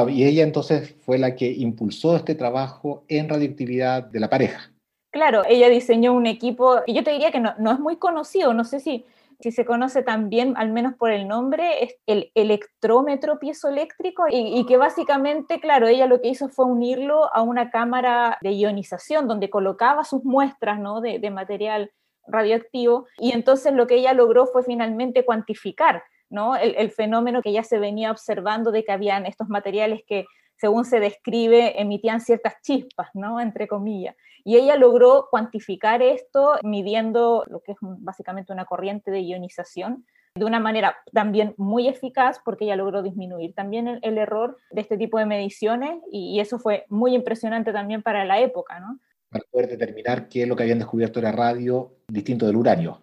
y 0.09 0.23
ella 0.23 0.43
entonces 0.43 0.95
fue 1.03 1.17
la 1.17 1.35
que 1.35 1.51
impulsó 1.51 2.15
este 2.15 2.35
trabajo 2.35 3.03
en 3.07 3.27
radioactividad 3.27 4.03
de 4.03 4.19
la 4.19 4.29
pareja. 4.29 4.71
Claro, 5.09 5.41
ella 5.49 5.69
diseñó 5.69 6.13
un 6.13 6.27
equipo, 6.27 6.81
y 6.85 6.93
yo 6.93 7.03
te 7.03 7.11
diría 7.11 7.31
que 7.31 7.39
no, 7.39 7.55
no 7.57 7.71
es 7.71 7.79
muy 7.79 7.95
conocido, 7.95 8.53
no 8.53 8.63
sé 8.63 8.79
si 8.79 9.05
si 9.39 9.51
se 9.51 9.65
conoce 9.65 10.01
también, 10.01 10.55
al 10.57 10.71
menos 10.71 10.95
por 10.95 11.11
el 11.11 11.27
nombre, 11.27 11.83
es 11.83 11.95
el 12.07 12.31
electrómetro 12.33 13.37
piezoeléctrico 13.37 14.25
y, 14.29 14.59
y, 14.59 14.65
que 14.65 14.77
básicamente, 14.77 15.59
claro, 15.59 15.87
ella 15.87 16.07
lo 16.07 16.21
que 16.21 16.29
hizo 16.29 16.49
fue 16.49 16.65
unirlo 16.65 17.33
a 17.33 17.43
una 17.43 17.69
cámara 17.69 18.37
de 18.41 18.53
ionización 18.53 19.27
donde 19.27 19.49
colocaba 19.49 20.03
sus 20.03 20.23
muestras 20.23 20.79
¿no? 20.79 21.01
de, 21.01 21.29
material 21.29 21.91
radioactivo 22.25 23.05
y 23.19 23.31
entonces 23.31 23.73
lo 23.73 23.85
que 23.85 23.95
ella 23.95 24.13
logró 24.13 24.47
fue 24.47 24.63
finalmente 24.63 25.23
cuantificar 25.23 26.03
¿no? 26.29 26.55
El, 26.55 26.75
el, 26.75 26.91
fenómeno 26.91 27.41
que 27.41 27.53
ya 27.53 27.63
se 27.63 27.79
venía 27.79 28.11
observando 28.11 28.71
de 28.71 28.83
que 28.83 28.91
habían 28.91 29.25
estos 29.25 29.47
materiales 29.47 30.01
que 30.05 30.25
según 30.57 30.85
se 30.85 30.99
describe, 30.99 31.79
emitían 31.79 32.21
ciertas 32.21 32.55
chispas, 32.61 33.09
¿no? 33.13 33.39
Entre 33.39 33.67
comillas. 33.67 34.15
Y 34.43 34.55
ella 34.55 34.75
logró 34.75 35.27
cuantificar 35.29 36.01
esto 36.01 36.53
midiendo 36.63 37.43
lo 37.47 37.61
que 37.61 37.73
es 37.73 37.77
básicamente 37.81 38.53
una 38.53 38.65
corriente 38.65 39.11
de 39.11 39.21
ionización 39.21 40.05
de 40.37 40.45
una 40.45 40.59
manera 40.59 40.95
también 41.13 41.53
muy 41.57 41.87
eficaz 41.87 42.39
porque 42.43 42.65
ella 42.65 42.75
logró 42.75 43.01
disminuir 43.01 43.53
también 43.53 43.99
el, 44.01 44.17
error 44.17 44.57
de 44.71 44.81
este 44.81 44.97
tipo 44.97 45.17
de 45.17 45.25
mediciones 45.25 45.99
y, 46.11 46.39
eso 46.39 46.59
fue 46.59 46.85
muy 46.89 47.15
impresionante 47.15 47.73
también 47.73 48.03
para 48.03 48.23
la 48.25 48.39
época, 48.39 48.79
¿no? 48.79 48.99
Para 49.29 49.43
poder 49.51 49.67
determinar 49.67 50.29
qué 50.29 50.43
es 50.43 50.47
lo 50.47 50.55
que 50.55 50.63
habían 50.63 50.79
descubierto 50.79 51.19
era 51.19 51.31
radio 51.31 51.95
distinto 52.07 52.45
del 52.45 52.55
uranio. 52.55 53.01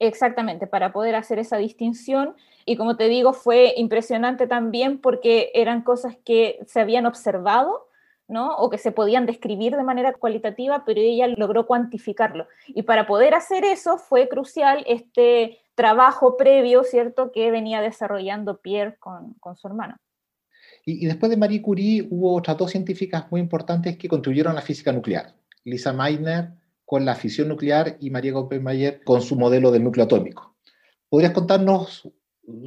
Exactamente, 0.00 0.66
para 0.66 0.92
poder 0.92 1.16
hacer 1.16 1.38
esa 1.38 1.56
distinción. 1.56 2.36
Y 2.64 2.76
como 2.76 2.96
te 2.96 3.08
digo, 3.08 3.32
fue 3.32 3.74
impresionante 3.76 4.46
también 4.46 5.00
porque 5.00 5.50
eran 5.54 5.82
cosas 5.82 6.16
que 6.24 6.60
se 6.66 6.80
habían 6.80 7.06
observado, 7.06 7.88
¿no? 8.28 8.54
O 8.56 8.70
que 8.70 8.78
se 8.78 8.92
podían 8.92 9.26
describir 9.26 9.74
de 9.76 9.82
manera 9.82 10.12
cualitativa, 10.12 10.84
pero 10.84 11.00
ella 11.00 11.26
logró 11.28 11.66
cuantificarlo. 11.66 12.46
Y 12.68 12.82
para 12.82 13.06
poder 13.06 13.34
hacer 13.34 13.64
eso 13.64 13.98
fue 13.98 14.28
crucial 14.28 14.84
este 14.86 15.58
trabajo 15.74 16.36
previo, 16.36 16.84
¿cierto?, 16.84 17.32
que 17.32 17.50
venía 17.50 17.80
desarrollando 17.80 18.60
Pierre 18.60 18.96
con, 18.98 19.34
su 19.56 19.66
hermano. 19.66 19.96
Y, 20.84 21.04
y, 21.04 21.06
después 21.06 21.30
de 21.30 21.36
Marie 21.36 21.62
Curie 21.62 22.06
hubo 22.10 22.34
otras 22.34 22.56
dos 22.56 22.70
científicas 22.70 23.30
muy 23.30 23.40
importantes 23.40 23.96
que 23.96 24.08
contribuyeron 24.08 24.52
a 24.52 24.56
la 24.56 24.62
física 24.62 24.92
nuclear. 24.92 25.34
Lisa 25.64 25.92
Meitner 25.92 26.50
con 26.88 27.04
la 27.04 27.14
fisión 27.14 27.48
nuclear 27.48 27.98
y 28.00 28.08
María 28.08 28.34
Oppenheimer 28.34 29.04
con 29.04 29.20
su 29.20 29.36
modelo 29.36 29.70
del 29.70 29.84
núcleo 29.84 30.06
atómico. 30.06 30.56
¿Podrías 31.10 31.34
contarnos 31.34 32.10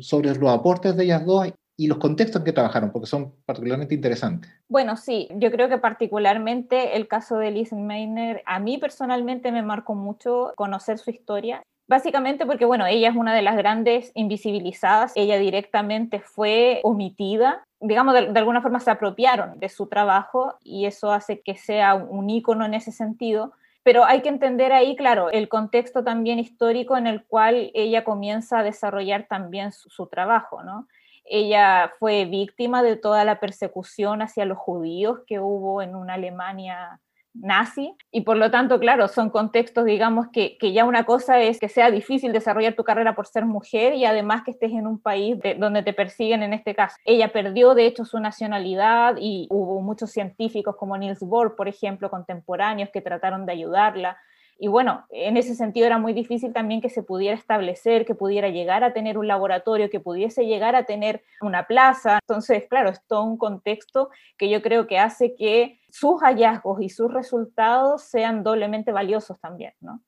sobre 0.02 0.36
los 0.36 0.50
aportes 0.52 0.96
de 0.96 1.06
ellas 1.06 1.26
dos 1.26 1.48
y 1.76 1.88
los 1.88 1.98
contextos 1.98 2.42
en 2.42 2.46
que 2.46 2.54
trabajaron, 2.54 2.92
porque 2.92 3.08
son 3.08 3.34
particularmente 3.44 3.96
interesantes. 3.96 4.52
Bueno, 4.70 4.96
sí, 4.96 5.28
yo 5.38 5.50
creo 5.50 5.70
que 5.70 5.80
particularmente 5.80 6.96
el 6.96 7.08
caso 7.08 7.40
de 7.40 7.50
Lisa 7.50 7.76
Meitner, 7.76 8.44
a 8.46 8.60
mí 8.60 8.78
personalmente 8.78 9.52
me 9.52 9.64
marcó 9.64 9.96
mucho 9.96 10.54
conocer 10.56 11.00
su 11.00 11.10
historia. 11.10 11.64
Básicamente 11.88 12.46
porque, 12.46 12.66
bueno, 12.66 12.86
ella 12.86 13.10
es 13.10 13.16
una 13.16 13.34
de 13.34 13.42
las 13.42 13.58
grandes 13.58 14.12
invisibilizadas, 14.14 15.14
ella 15.16 15.40
directamente 15.40 16.20
fue 16.20 16.82
omitida, 16.84 17.64
digamos, 17.80 18.14
de, 18.14 18.40
alguna 18.40 18.62
forma 18.62 18.80
se 18.80 18.92
apropiaron 18.92 19.60
de 19.60 19.68
su 19.68 19.88
trabajo 19.88 20.60
y 20.64 20.86
eso 20.86 21.12
hace 21.12 21.42
que 21.42 21.56
sea 21.56 21.96
un 21.96 22.30
ícono 22.30 22.66
en 22.66 22.76
ese 22.76 22.92
sentido. 22.92 23.54
Pero 23.84 24.06
hay 24.06 24.22
que 24.22 24.30
entender 24.30 24.72
ahí, 24.74 24.96
claro, 24.96 25.32
el 25.32 25.50
contexto 25.50 26.04
también 26.04 26.40
histórico 26.40 26.98
en 26.98 27.08
el 27.08 27.26
cual 27.26 27.72
ella 27.74 28.04
comienza 28.04 28.60
a 28.60 28.64
desarrollar 28.64 29.28
también 29.28 29.72
su, 29.72 30.08
trabajo, 30.08 30.64
¿no? 30.64 30.88
Ella 31.26 31.92
fue 32.00 32.26
víctima 32.26 32.84
de 32.84 32.96
toda 32.96 33.26
la 33.26 33.40
persecución 33.40 34.22
hacia 34.22 34.46
los 34.46 34.58
judíos 34.58 35.22
que 35.26 35.40
hubo 35.40 35.82
en 35.82 35.96
una 35.96 36.16
Alemania 36.16 37.00
nazi 37.34 37.96
y 38.12 38.22
por 38.22 38.38
lo 38.38 38.52
tanto, 38.52 38.80
claro, 38.80 39.08
son 39.08 39.30
contextos, 39.30 39.86
digamos, 39.86 40.28
que, 40.32 40.58
ya 40.74 40.86
una 40.86 41.06
cosa 41.06 41.40
es 41.40 41.60
que 41.60 41.70
sea 41.70 41.92
difícil 41.92 42.32
desarrollar 42.32 42.74
tu 42.74 42.84
carrera 42.84 43.16
por 43.16 43.28
ser 43.28 43.46
mujer 43.46 43.94
y 43.94 44.06
además 44.06 44.44
que 44.44 44.52
estés 44.52 44.72
en 44.72 44.88
un 44.88 45.00
país 45.00 45.38
donde 45.58 45.84
te 45.84 45.94
persiguen 45.94 46.44
en 46.44 46.54
este 46.54 46.76
caso. 46.76 46.98
Ella 47.06 47.32
perdió, 47.32 47.74
de 47.74 47.86
hecho, 47.86 48.06
su 48.06 48.20
nacionalidad 48.20 49.16
y 49.20 49.48
hubo 49.50 49.82
muchos 49.82 50.12
científicos 50.12 50.76
como 50.76 50.98
Niels 50.98 51.22
Bohr, 51.22 51.56
por 51.56 51.68
ejemplo, 51.68 52.10
contemporáneos 52.10 52.90
que 52.92 53.02
trataron 53.02 53.46
de 53.46 53.54
ayudarla 53.54 54.18
y 54.64 54.68
bueno, 54.68 55.08
en 55.10 55.38
ese 55.38 55.56
sentido 55.56 55.88
era 55.88 55.98
muy 55.98 56.14
difícil 56.14 56.54
también 56.54 56.82
que 56.82 56.92
se 56.92 57.02
pudiera 57.02 57.36
establecer, 57.36 58.06
que 58.06 58.14
pudiera 58.14 58.48
llegar 58.50 58.84
a 58.84 58.94
tener 58.94 59.18
un 59.18 59.28
laboratorio, 59.28 59.90
que 59.90 60.00
pudiese 60.00 60.46
llegar 60.46 60.76
a 60.76 60.84
tener 60.84 61.24
una 61.42 61.66
plaza. 61.66 62.20
Entonces, 62.22 62.68
claro, 62.70 62.92
es 62.92 63.02
todo 63.08 63.24
un 63.24 63.40
contexto 63.40 64.12
que 64.38 64.52
yo 64.52 64.62
creo 64.62 64.86
que 64.86 65.00
hace 65.00 65.34
que 65.34 65.80
sus 65.90 66.22
hallazgos 66.22 66.80
y 66.80 66.90
sus 66.90 67.12
resultados 67.12 68.04
sean 68.04 68.44
doblemente 68.44 68.92
valiosos 68.92 69.40
también, 69.40 69.74
¿no? 69.80 70.04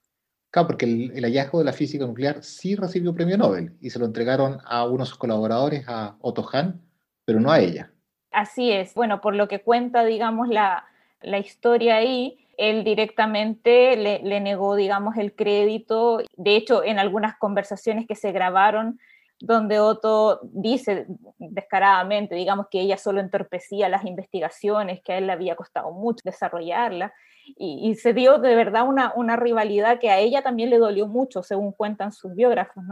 Claro, 0.51 0.67
porque 0.67 0.85
el, 0.85 1.23
hallazgo 1.23 1.57
de 1.57 1.65
la 1.65 1.73
física 1.73 2.05
nuclear 2.05 2.43
sí 2.43 2.75
recibió 2.75 3.15
premio 3.15 3.39
Nobel 3.39 3.75
y 3.81 3.89
se 3.89 3.97
lo 3.97 4.05
entregaron 4.05 4.59
a 4.65 4.85
unos 4.85 5.15
colaboradores, 5.15 5.83
a 5.87 6.15
Otto 6.21 6.47
Hahn, 6.53 6.79
pero 7.25 7.39
no 7.39 7.51
a 7.51 7.59
ella. 7.59 7.91
Así 8.29 8.71
es. 8.71 8.93
Bueno, 8.93 9.19
por 9.19 9.33
lo 9.33 9.47
que 9.47 9.63
cuenta, 9.63 10.05
digamos, 10.05 10.47
la, 10.47 10.85
la 11.23 11.39
historia 11.39 11.95
ahí, 11.95 12.42
él 12.57 12.83
directamente 12.83 13.95
le, 13.95 14.39
negó, 14.39 14.75
digamos, 14.75 15.17
el 15.17 15.35
crédito. 15.35 16.19
De 16.35 16.55
hecho, 16.55 16.83
en 16.83 16.99
algunas 16.99 17.37
conversaciones 17.37 18.05
que 18.07 18.15
se 18.15 18.31
grabaron, 18.31 18.99
donde 19.39 19.79
Otto 19.79 20.39
dice 20.43 21.05
descaradamente, 21.37 22.35
digamos, 22.35 22.67
que 22.69 22.79
ella 22.79 22.97
solo 22.97 23.19
entorpecía 23.19 23.89
las 23.89 24.05
investigaciones, 24.05 25.01
que 25.01 25.13
a 25.13 25.17
él 25.17 25.27
le 25.27 25.33
había 25.33 25.55
costado 25.55 25.91
mucho 25.91 26.21
desarrollarla, 26.23 27.13
y, 27.57 27.95
se 27.95 28.13
dio 28.13 28.37
de 28.37 28.55
verdad 28.55 28.87
una, 28.87 29.35
rivalidad 29.35 29.99
que 29.99 30.09
a 30.09 30.19
ella 30.19 30.43
también 30.43 30.69
le 30.69 30.77
dolió 30.77 31.07
mucho, 31.07 31.43
según 31.43 31.73
cuentan 31.73 32.13
sus 32.13 32.33
biógrafos. 32.35 32.83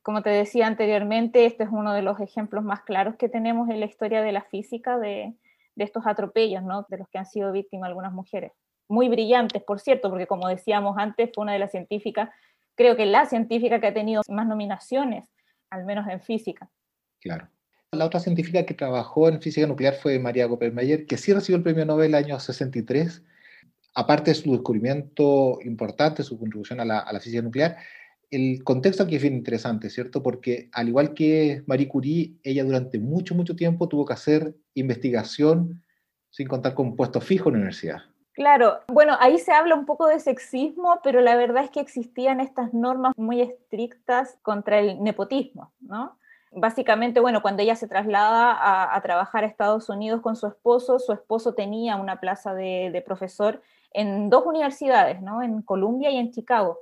Como 0.00 0.22
te 0.22 0.30
decía 0.30 0.66
anteriormente, 0.66 1.44
este 1.44 1.64
es 1.64 1.70
uno 1.70 1.92
de 1.92 2.00
los 2.00 2.18
ejemplos 2.20 2.64
más 2.64 2.82
claros 2.82 3.16
que 3.16 3.28
tenemos 3.28 3.68
en 3.68 3.80
la 3.80 3.86
historia 3.86 4.22
de 4.22 4.32
la 4.32 4.42
física 4.42 4.98
de, 4.98 5.34
de 5.74 5.84
estos 5.84 6.06
atropellos, 6.06 6.62
¿no? 6.62 6.86
De 6.88 6.96
los 6.96 7.08
que 7.08 7.18
han 7.18 7.26
sido 7.26 7.52
víctimas 7.52 7.88
algunas 7.88 8.12
mujeres 8.12 8.52
muy 8.88 9.08
brillantes, 9.08 9.62
por 9.62 9.80
cierto, 9.80 10.10
porque 10.10 10.26
como 10.26 10.48
decíamos 10.48 10.96
antes, 10.98 11.30
fue 11.34 11.42
una 11.42 11.52
de 11.52 11.58
las 11.58 11.70
científicas, 11.70 12.30
creo 12.74 12.96
que 12.96 13.06
la 13.06 13.26
científica 13.26 13.80
que 13.80 13.88
ha 13.88 13.94
tenido 13.94 14.22
más 14.28 14.46
nominaciones, 14.46 15.28
al 15.70 15.84
menos 15.84 16.06
en 16.08 16.20
física. 16.20 16.70
Claro. 17.20 17.48
La 17.92 18.04
otra 18.04 18.20
científica 18.20 18.66
que 18.66 18.74
trabajó 18.74 19.28
en 19.28 19.40
física 19.40 19.66
nuclear 19.66 19.94
fue 19.94 20.18
María 20.18 20.48
Kopelmayer, 20.48 21.06
que 21.06 21.16
sí 21.16 21.32
recibió 21.32 21.56
el 21.56 21.62
premio 21.62 21.84
Nobel 21.84 22.08
el 22.08 22.14
año 22.14 22.38
63. 22.38 23.22
Aparte 23.94 24.30
de 24.30 24.34
su 24.34 24.52
descubrimiento 24.52 25.58
importante, 25.64 26.22
su 26.22 26.38
contribución 26.38 26.80
a 26.80 26.84
la, 26.84 27.20
física 27.20 27.42
nuclear, 27.42 27.76
el 28.30 28.62
contexto 28.64 29.04
aquí 29.04 29.16
es 29.16 29.22
bien 29.22 29.34
interesante, 29.34 29.88
¿cierto? 29.88 30.22
Porque 30.22 30.68
al 30.72 30.88
igual 30.88 31.14
que 31.14 31.62
Marie 31.66 31.88
Curie, 31.88 32.34
ella 32.42 32.64
durante 32.64 32.98
mucho, 32.98 33.34
mucho 33.34 33.56
tiempo 33.56 33.88
tuvo 33.88 34.04
que 34.04 34.12
hacer 34.12 34.54
investigación 34.74 35.82
sin 36.30 36.48
contar 36.48 36.74
con 36.74 36.88
un 36.88 36.96
puesto 36.96 37.20
fijo 37.20 37.48
en 37.48 37.54
la 37.54 37.58
universidad. 37.60 38.02
Claro, 38.36 38.80
bueno, 38.88 39.16
ahí 39.18 39.38
se 39.38 39.52
habla 39.52 39.74
un 39.74 39.86
poco 39.86 40.08
de 40.08 40.20
sexismo, 40.20 41.00
pero 41.02 41.22
la 41.22 41.36
verdad 41.36 41.64
es 41.64 41.70
que 41.70 41.80
existían 41.80 42.38
estas 42.38 42.74
normas 42.74 43.14
muy 43.16 43.40
estrictas 43.40 44.36
contra 44.42 44.78
el 44.78 45.02
nepotismo, 45.02 45.72
¿no? 45.80 46.18
Básicamente, 46.52 47.20
bueno, 47.20 47.40
cuando 47.40 47.62
ella 47.62 47.76
se 47.76 47.88
traslada 47.88 48.94
a, 48.94 49.00
trabajar 49.00 49.42
a 49.42 49.46
Estados 49.46 49.88
Unidos 49.88 50.20
con 50.20 50.36
su 50.36 50.48
esposo, 50.48 50.98
su 50.98 51.14
esposo 51.14 51.54
tenía 51.54 51.96
una 51.96 52.20
plaza 52.20 52.52
de, 52.52 52.90
de 52.92 53.00
profesor 53.00 53.62
en 53.90 54.28
dos 54.28 54.44
universidades, 54.44 55.22
¿no? 55.22 55.42
En 55.42 55.62
Columbia 55.62 56.10
y 56.10 56.18
en 56.18 56.30
Chicago 56.30 56.80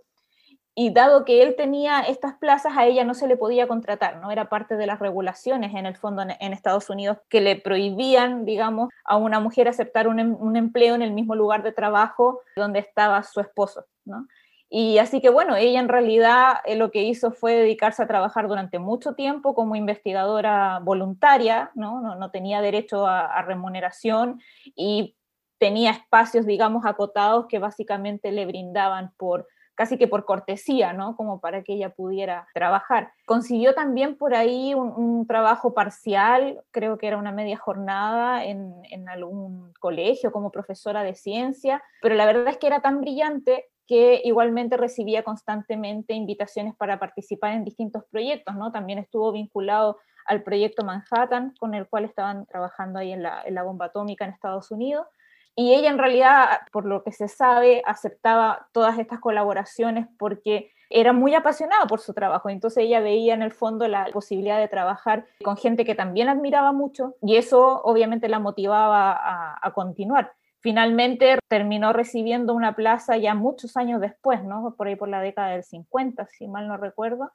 y 0.75 0.91
dado 0.93 1.25
que 1.25 1.43
él 1.43 1.55
tenía 1.57 2.01
estas 2.01 2.35
plazas, 2.35 2.77
a 2.77 2.85
ella 2.85 3.05
no 3.05 3.15
se 3.15 3.29
le 3.29 3.37
podía 3.37 3.69
contratar, 3.69 4.21
¿no? 4.21 4.33
Era 4.33 4.49
parte 4.49 4.77
de 4.77 4.87
las 4.87 4.99
regulaciones 4.99 5.73
en 5.75 5.87
el 5.87 5.97
fondo 5.97 6.23
en, 6.23 6.53
Estados 6.53 6.91
Unidos 6.91 7.19
que 7.29 7.41
le 7.41 7.57
prohibían, 7.57 8.45
digamos, 8.45 8.89
a 9.05 9.17
una 9.17 9.39
mujer 9.39 9.69
aceptar 9.69 10.09
un, 10.09 10.19
em, 10.19 10.37
un, 10.39 10.57
empleo 10.57 10.95
en 10.97 11.03
el 11.03 11.13
mismo 11.13 11.37
lugar 11.37 11.63
de 11.63 11.73
trabajo 11.73 12.41
donde 12.57 12.81
estaba 12.81 13.23
su 13.23 13.41
esposo, 13.41 13.85
¿no? 14.05 14.27
Y 14.69 14.99
así 14.99 15.21
que 15.21 15.31
bueno, 15.31 15.55
ella 15.55 15.79
en 15.79 15.89
realidad 15.89 16.57
eh, 16.65 16.75
lo 16.75 16.91
que 16.91 17.05
hizo 17.05 17.31
fue 17.31 17.55
dedicarse 17.55 18.03
a 18.03 18.09
trabajar 18.09 18.49
durante 18.49 18.81
mucho 18.81 19.15
tiempo 19.15 19.55
como 19.55 19.77
investigadora 19.77 20.81
voluntaria, 20.83 21.71
¿no? 21.77 22.01
No, 22.01 22.31
tenía 22.33 22.61
derecho 22.61 23.07
a, 23.07 23.27
a 23.27 23.43
remuneración 23.43 24.41
y 24.75 25.15
tenía 25.59 25.93
espacios, 25.93 26.47
digamos, 26.47 26.85
acotados 26.87 27.47
que 27.47 27.61
básicamente 27.61 28.33
le 28.33 28.47
brindaban 28.47 29.13
por 29.17 29.47
casi 29.75 29.99
que 29.99 30.09
por 30.09 30.25
cortesía, 30.25 30.93
¿no? 30.93 31.17
Como 31.17 31.41
para 31.41 31.63
que 31.63 31.75
ella 31.75 31.91
pudiera 31.91 32.49
trabajar. 32.55 33.13
Consiguió 33.27 33.75
también 33.75 34.17
por 34.17 34.35
ahí 34.35 34.75
un, 34.75 35.27
trabajo 35.27 35.75
parcial, 35.75 36.61
creo 36.71 36.99
que 36.99 37.07
era 37.07 37.17
una 37.17 37.33
media 37.33 37.57
jornada 37.57 38.45
en, 38.45 38.75
algún 39.09 39.73
colegio 39.81 40.33
como 40.33 40.51
profesora 40.51 41.03
de 41.03 41.15
ciencia, 41.15 41.83
pero 42.01 42.15
la 42.15 42.27
verdad 42.27 42.49
es 42.49 42.59
que 42.59 42.67
era 42.67 42.81
tan 42.81 43.01
brillante 43.01 43.67
que 43.87 44.21
igualmente 44.25 44.77
recibía 44.77 45.23
constantemente 45.23 46.15
invitaciones 46.15 46.75
para 46.75 46.99
participar 46.99 47.53
en 47.53 47.65
distintos 47.65 48.05
proyectos, 48.11 48.55
¿no? 48.55 48.73
También 48.73 48.99
estuvo 48.99 49.31
vinculado 49.33 49.99
al 50.27 50.43
proyecto 50.43 50.85
Manhattan, 50.85 51.55
con 51.59 51.75
el 51.75 51.87
cual 51.87 52.05
estaban 52.05 52.47
trabajando 52.47 52.99
ahí 52.99 53.13
en 53.13 53.23
la 53.23 53.63
bomba 53.63 53.87
atómica 53.87 54.25
en 54.25 54.33
Estados 54.33 54.71
Unidos, 54.71 55.07
y 55.57 55.75
ella 55.75 55.91
en 55.91 55.99
realidad, 55.99 56.61
por 56.73 56.85
lo 56.85 57.05
que 57.05 57.13
se 57.13 57.29
sabe, 57.29 57.83
aceptaba 57.87 58.69
todas 58.73 58.99
estas 58.99 59.21
colaboraciones 59.21 60.09
porque 60.19 60.73
era 60.91 61.13
muy 61.13 61.35
apasionada 61.35 61.87
por 61.87 62.01
su 62.01 62.13
trabajo, 62.13 62.51
entonces 62.51 62.85
ella 62.85 63.01
veía 63.01 63.35
en 63.35 63.43
el 63.43 63.53
fondo 63.53 63.89
la 63.89 64.07
posibilidad 64.13 64.59
de 64.59 64.69
trabajar 64.69 65.27
con 65.43 65.57
gente 65.57 65.85
que 65.85 65.95
también 65.95 66.29
admiraba 66.29 66.73
mucho 66.73 67.15
y 67.23 67.37
eso 67.37 67.83
obviamente 67.83 68.29
la 68.29 68.39
motivaba 68.39 69.59
a, 69.61 69.73
continuar. 69.73 70.33
Finalmente 70.61 71.39
terminó 71.49 71.93
recibiendo 71.93 72.55
una 72.55 72.75
plaza 72.75 73.17
ya 73.17 73.35
muchos 73.35 73.77
años 73.77 74.01
después, 74.01 74.45
¿no? 74.45 74.75
por 74.77 74.87
ahí 74.87 74.97
por 74.97 75.09
la 75.09 75.21
década 75.21 75.51
del 75.51 75.65
50, 75.65 76.27
si 76.27 76.49
mal 76.49 76.69
no 76.69 76.77
recuerdo, 76.77 77.33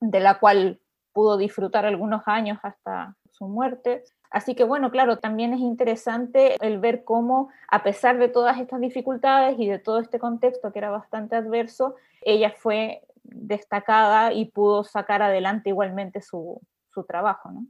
de 0.00 0.20
la 0.20 0.38
cual 0.38 0.80
pudo 1.12 1.36
disfrutar 1.36 1.86
algunos 1.86 2.22
años 2.26 2.58
hasta 2.62 3.14
su 3.30 3.46
muerte. 3.46 4.04
Así 4.30 4.54
que 4.54 4.64
bueno, 4.64 4.90
claro, 4.90 5.18
también 5.18 5.52
es 5.52 5.60
interesante 5.60 6.56
el 6.60 6.78
ver 6.78 7.04
cómo, 7.04 7.50
a 7.68 7.82
pesar 7.82 8.18
de 8.18 8.28
todas 8.28 8.58
estas 8.58 8.80
dificultades 8.80 9.56
y 9.58 9.66
de 9.66 9.78
todo 9.78 10.00
este 10.00 10.18
contexto 10.18 10.72
que 10.72 10.78
era 10.78 10.90
bastante 10.90 11.36
adverso, 11.36 11.96
ella 12.22 12.52
fue 12.56 13.02
destacada 13.22 14.32
y 14.32 14.46
pudo 14.46 14.84
sacar 14.84 15.22
adelante 15.22 15.70
igualmente 15.70 16.20
su, 16.20 16.60
trabajo. 17.08 17.50
¿no? 17.50 17.66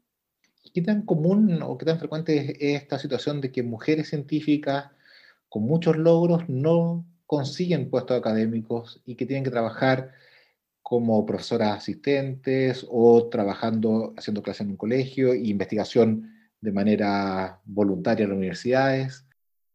¿Qué 0.72 0.82
tan 0.82 1.02
común 1.02 1.60
o 1.60 1.76
qué 1.76 1.84
tan 1.84 1.98
frecuente 1.98 2.38
es 2.38 2.80
esta 2.80 2.96
situación 2.96 3.40
de 3.40 3.50
que 3.50 3.64
mujeres 3.64 4.10
científicas 4.10 4.92
con 5.48 5.64
muchos 5.64 5.96
logros 5.96 6.48
no 6.48 7.04
consiguen 7.26 7.90
puestos 7.90 8.16
académicos 8.16 9.02
y 9.04 9.16
que 9.16 9.26
tienen 9.26 9.42
que 9.42 9.50
trabajar 9.50 10.12
como 10.80 11.26
profesoras 11.26 11.78
asistentes 11.78 12.86
o 12.88 13.28
trabajando, 13.28 14.14
haciendo 14.16 14.42
clases 14.42 14.60
en 14.60 14.70
un 14.70 14.76
colegio 14.76 15.32
e 15.32 15.38
investigación 15.38 16.35
de 16.60 16.72
manera 16.72 17.60
voluntaria 17.64 18.24
en 18.24 18.32
universidades. 18.32 19.26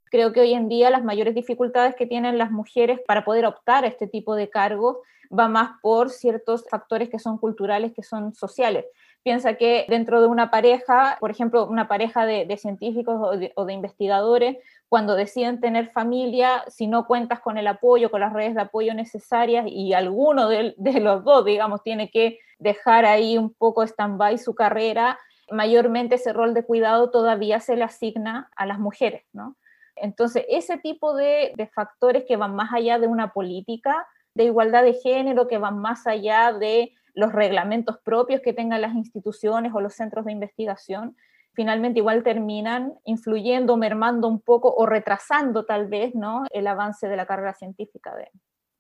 Creo 0.05 0.33
que 0.33 0.41
hoy 0.41 0.53
en 0.53 0.67
día 0.67 0.89
las 0.89 1.03
mayores 1.03 1.35
dificultades 1.35 1.95
que 1.95 2.05
tienen 2.05 2.37
las 2.37 2.51
mujeres 2.51 2.99
para 3.07 3.23
poder 3.23 3.45
optar 3.45 3.85
a 3.85 3.87
este 3.87 4.07
tipo 4.07 4.35
de 4.35 4.49
cargos 4.49 4.97
va 5.31 5.47
más 5.47 5.79
por 5.81 6.09
ciertos 6.09 6.65
factores 6.69 7.09
que 7.09 7.19
son 7.19 7.37
culturales, 7.37 7.93
que 7.93 8.03
son 8.03 8.33
sociales. 8.33 8.85
Piensa 9.23 9.53
que 9.53 9.85
dentro 9.87 10.19
de 10.19 10.27
una 10.27 10.49
pareja, 10.49 11.17
por 11.19 11.29
ejemplo, 11.29 11.67
una 11.67 11.87
pareja 11.87 12.25
de, 12.25 12.57
científicos 12.57 13.15
o 13.55 13.65
de, 13.65 13.73
investigadores, 13.73 14.57
cuando 14.89 15.15
deciden 15.15 15.61
tener 15.61 15.91
familia, 15.91 16.63
si 16.67 16.87
no 16.87 17.05
cuentas 17.05 17.39
con 17.39 17.57
el 17.57 17.67
apoyo, 17.67 18.09
con 18.09 18.19
las 18.19 18.33
redes 18.33 18.55
de 18.55 18.61
apoyo 18.61 18.93
necesarias 18.93 19.65
y 19.67 19.93
alguno 19.93 20.49
de, 20.49 20.73
de 20.75 20.99
los 20.99 21.23
dos, 21.23 21.45
digamos, 21.45 21.83
tiene 21.83 22.09
que 22.09 22.39
dejar 22.57 23.05
ahí 23.05 23.37
un 23.37 23.53
poco 23.53 23.83
stand-by 23.83 24.37
su 24.39 24.55
carrera, 24.55 25.19
mayormente 25.51 26.15
ese 26.15 26.33
rol 26.33 26.53
de 26.53 26.63
cuidado 26.63 27.11
todavía 27.11 27.59
se 27.59 27.75
le 27.75 27.83
asigna 27.83 28.49
a 28.55 28.65
las 28.65 28.79
mujeres, 28.79 29.23
¿no? 29.33 29.57
Entonces, 29.95 30.45
ese 30.49 30.77
tipo 30.77 31.15
de, 31.15 31.53
factores 31.73 32.25
que 32.27 32.37
van 32.37 32.55
más 32.55 32.73
allá 32.73 32.97
de 32.97 33.07
una 33.07 33.33
política 33.33 34.07
de 34.33 34.45
igualdad 34.45 34.83
de 34.83 34.93
género 34.93 35.47
que 35.47 35.57
van 35.57 35.79
más 35.79 36.07
allá 36.07 36.53
de 36.53 36.93
los 37.13 37.33
reglamentos 37.33 37.99
propios 37.99 38.41
que 38.41 38.53
tengan 38.53 38.81
las 38.81 38.95
instituciones 38.95 39.73
o 39.75 39.81
los 39.81 39.93
centros 39.93 40.25
de 40.25 40.31
investigación, 40.31 41.17
finalmente 41.53 41.99
igual 41.99 42.23
terminan 42.23 42.93
influyendo, 43.03 43.75
mermando 43.75 44.27
un 44.27 44.39
poco 44.39 44.73
o 44.73 44.85
retrasando 44.85 45.65
tal 45.65 45.87
vez 45.87 46.15
¿no? 46.15 46.45
el 46.51 46.67
avance 46.67 47.07
de 47.07 47.17
la 47.17 47.25
carrera 47.25 47.53
científica 47.53 48.15
de, 48.15 48.31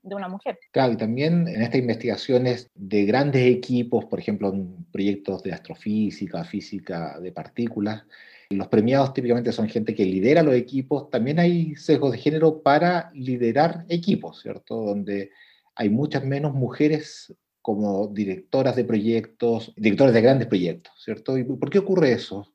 de 0.03 0.15
una 0.15 0.27
mujer. 0.27 0.59
Claro, 0.71 0.93
y 0.93 0.97
también 0.97 1.47
en 1.47 1.61
estas 1.61 1.79
investigaciones 1.79 2.69
de 2.75 3.05
grandes 3.05 3.45
equipos, 3.45 4.05
por 4.05 4.19
ejemplo, 4.19 4.49
en 4.49 4.85
proyectos 4.91 5.43
de 5.43 5.53
astrofísica, 5.53 6.43
física 6.43 7.19
de 7.19 7.31
partículas, 7.31 8.03
los 8.49 8.67
premiados 8.67 9.13
típicamente 9.13 9.51
son 9.51 9.69
gente 9.69 9.95
que 9.95 10.05
lidera 10.05 10.43
los 10.43 10.55
equipos, 10.55 11.09
también 11.09 11.39
hay 11.39 11.75
sesgos 11.75 12.11
de 12.11 12.17
género 12.17 12.61
para 12.61 13.11
liderar 13.13 13.85
equipos, 13.87 14.41
¿cierto? 14.41 14.75
Donde 14.75 15.31
hay 15.75 15.89
muchas 15.89 16.25
menos 16.25 16.53
mujeres 16.53 17.33
como 17.61 18.07
directoras 18.07 18.75
de 18.75 18.83
proyectos, 18.83 19.73
directores 19.77 20.13
de 20.13 20.21
grandes 20.21 20.47
proyectos, 20.47 20.93
¿cierto? 21.01 21.37
¿Y 21.37 21.43
por 21.43 21.69
qué 21.69 21.79
ocurre 21.79 22.11
eso? 22.11 22.51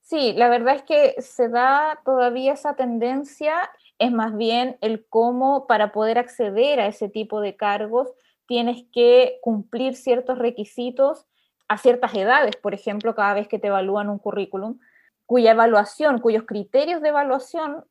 Sí, 0.00 0.34
la 0.36 0.48
verdad 0.48 0.76
es 0.76 0.82
que 0.82 1.14
se 1.22 1.48
da 1.48 2.00
todavía 2.04 2.52
esa 2.52 2.74
tendencia, 2.74 3.70
es 4.02 4.10
más 4.10 4.36
bien 4.36 4.76
el 4.80 5.06
cómo 5.08 5.68
para 5.68 5.92
poder 5.92 6.18
acceder 6.18 6.80
a 6.80 6.88
ese 6.88 7.08
tipo 7.08 7.40
de 7.40 7.54
cargos 7.54 8.12
tienes 8.46 8.84
que 8.92 9.38
cumplir 9.42 9.94
ciertos 9.94 10.38
requisitos 10.38 11.26
a 11.68 11.78
ciertas 11.78 12.12
edades, 12.14 12.56
por 12.56 12.74
ejemplo, 12.74 13.14
cada 13.14 13.34
vez 13.34 13.46
que 13.46 13.60
te 13.60 13.68
evalúan 13.68 14.10
un 14.10 14.18
currículum, 14.18 14.80
cuya 15.24 15.52
evaluación, 15.52 16.18
cuyos 16.18 16.42
criterios 16.42 17.00
de 17.00 17.10
evaluación 17.10 17.84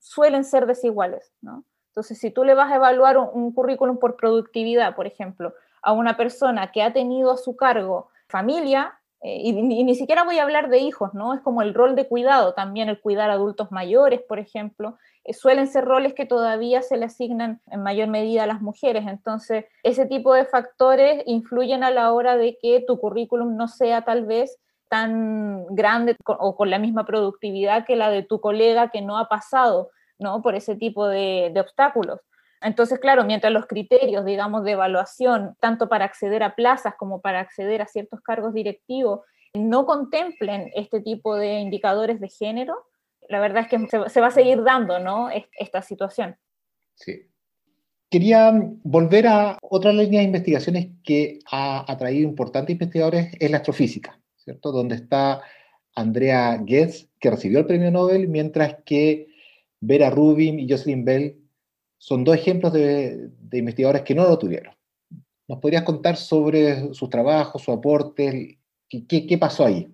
suelen 0.00 0.44
ser 0.44 0.66
desiguales, 0.66 1.32
¿no? 1.40 1.64
Entonces, 1.90 2.18
si 2.18 2.32
tú 2.32 2.42
le 2.42 2.54
vas 2.54 2.72
a 2.72 2.76
evaluar 2.76 3.16
un, 3.18 3.52
currículum 3.52 3.98
por 3.98 4.16
productividad, 4.16 4.96
por 4.96 5.06
ejemplo, 5.06 5.54
a 5.80 5.92
una 5.92 6.16
persona 6.16 6.72
que 6.72 6.82
ha 6.82 6.92
tenido 6.92 7.30
a 7.30 7.36
su 7.36 7.54
cargo 7.54 8.08
familia, 8.26 8.98
eh, 9.22 9.40
y, 9.42 9.52
ni 9.52 9.94
siquiera 9.94 10.24
voy 10.24 10.38
a 10.38 10.42
hablar 10.42 10.68
de 10.68 10.78
hijos, 10.78 11.14
¿no? 11.14 11.34
Es 11.34 11.40
como 11.40 11.62
el 11.62 11.74
rol 11.74 11.94
de 11.94 12.08
cuidado, 12.08 12.54
también 12.54 12.88
el 12.88 13.00
cuidar 13.00 13.30
adultos 13.30 13.70
mayores, 13.70 14.20
por 14.20 14.38
ejemplo, 14.38 14.98
eh, 15.24 15.32
suelen 15.32 15.68
ser 15.68 15.84
roles 15.84 16.14
que 16.14 16.26
todavía 16.26 16.82
se 16.82 16.96
le 16.96 17.06
asignan 17.06 17.60
en 17.70 17.82
mayor 17.82 18.08
medida 18.08 18.44
a 18.44 18.46
las 18.46 18.60
mujeres. 18.60 19.06
Entonces, 19.06 19.66
ese 19.82 20.06
tipo 20.06 20.34
de 20.34 20.44
factores 20.44 21.22
influyen 21.26 21.84
a 21.84 21.90
la 21.90 22.12
hora 22.12 22.36
de 22.36 22.58
que 22.60 22.84
tu 22.86 22.98
currículum 22.98 23.56
no 23.56 23.68
sea 23.68 24.02
tal 24.02 24.26
vez 24.26 24.58
tan 24.88 25.64
grande 25.70 26.16
o 26.26 26.54
con 26.54 26.68
la 26.68 26.78
misma 26.78 27.06
productividad 27.06 27.86
que 27.86 27.96
la 27.96 28.10
de 28.10 28.22
tu 28.22 28.40
colega 28.40 28.90
que 28.90 29.00
no 29.00 29.16
ha 29.16 29.28
pasado 29.28 29.90
¿no? 30.22 30.40
Por 30.40 30.54
ese 30.54 30.76
tipo 30.76 31.06
de, 31.06 31.52
obstáculos. 31.60 32.20
Entonces, 32.62 32.98
claro, 32.98 33.24
mientras 33.24 33.52
los 33.52 33.66
criterios, 33.66 34.24
digamos, 34.24 34.64
de 34.64 34.72
evaluación, 34.72 35.56
tanto 35.60 35.88
para 35.88 36.04
acceder 36.04 36.42
a 36.42 36.54
plazas 36.54 36.94
como 36.98 37.20
para 37.20 37.40
acceder 37.40 37.82
a 37.82 37.86
ciertos 37.86 38.20
cargos 38.20 38.54
directivos, 38.54 39.20
no 39.54 39.84
contemplen 39.84 40.70
este 40.74 41.00
tipo 41.00 41.36
de 41.36 41.60
indicadores 41.60 42.20
de 42.20 42.28
género, 42.28 42.74
la 43.28 43.40
verdad 43.40 43.64
es 43.64 43.68
que 43.68 44.08
se, 44.08 44.20
va 44.20 44.26
a 44.26 44.30
seguir 44.30 44.62
dando, 44.62 44.98
¿no? 44.98 45.28
Esta 45.58 45.82
situación. 45.82 46.36
Sí. 46.94 47.28
Quería 48.10 48.52
volver 48.82 49.26
a 49.26 49.58
otra 49.62 49.92
línea 49.92 50.20
de 50.20 50.26
investigaciones 50.26 50.88
que 51.02 51.38
ha 51.50 51.90
atraído 51.90 52.28
importantes 52.28 52.74
investigadores, 52.74 53.32
es 53.38 53.50
la 53.50 53.58
astrofísica, 53.58 54.20
¿cierto? 54.36 54.70
Donde 54.70 54.96
está 54.96 55.40
Andrea 55.94 56.58
Goetz, 56.58 57.08
que 57.18 57.30
recibió 57.30 57.60
el 57.60 57.66
premio 57.66 57.90
Nobel, 57.90 58.28
mientras 58.28 58.76
que 58.84 59.28
Vera 59.80 60.10
Rubin 60.10 60.60
y 60.60 60.68
Jocelyn 60.68 61.04
Bell 61.04 61.41
son 62.02 62.24
dos 62.24 62.34
ejemplos 62.34 62.72
de, 62.72 63.30
investigadores 63.52 64.02
que 64.02 64.12
no 64.12 64.24
lo 64.24 64.36
tuvieron. 64.36 64.74
¿Nos 65.46 65.60
podrías 65.60 65.84
contar 65.84 66.16
sobre 66.16 66.92
sus 66.94 67.08
trabajos, 67.08 67.62
su 67.62 67.70
aporte? 67.70 68.58
¿Qué, 68.88 69.38
pasó 69.38 69.66
ahí? 69.66 69.88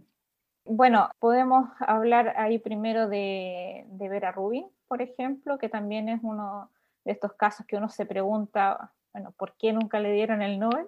Bueno, 0.64 1.10
podemos 1.18 1.68
hablar 1.80 2.32
ahí 2.38 2.58
primero 2.58 3.10
de, 3.10 3.84
de, 3.88 4.08
Vera 4.08 4.32
Rubin, 4.32 4.64
por 4.86 5.02
ejemplo, 5.02 5.58
que 5.58 5.68
también 5.68 6.08
es 6.08 6.20
uno 6.22 6.70
de 7.04 7.12
estos 7.12 7.34
casos 7.34 7.66
que 7.66 7.76
uno 7.76 7.90
se 7.90 8.06
pregunta, 8.06 8.90
bueno, 9.12 9.34
¿por 9.36 9.54
qué 9.58 9.74
nunca 9.74 10.00
le 10.00 10.10
dieron 10.12 10.40
el 10.40 10.58
Nobel? 10.58 10.86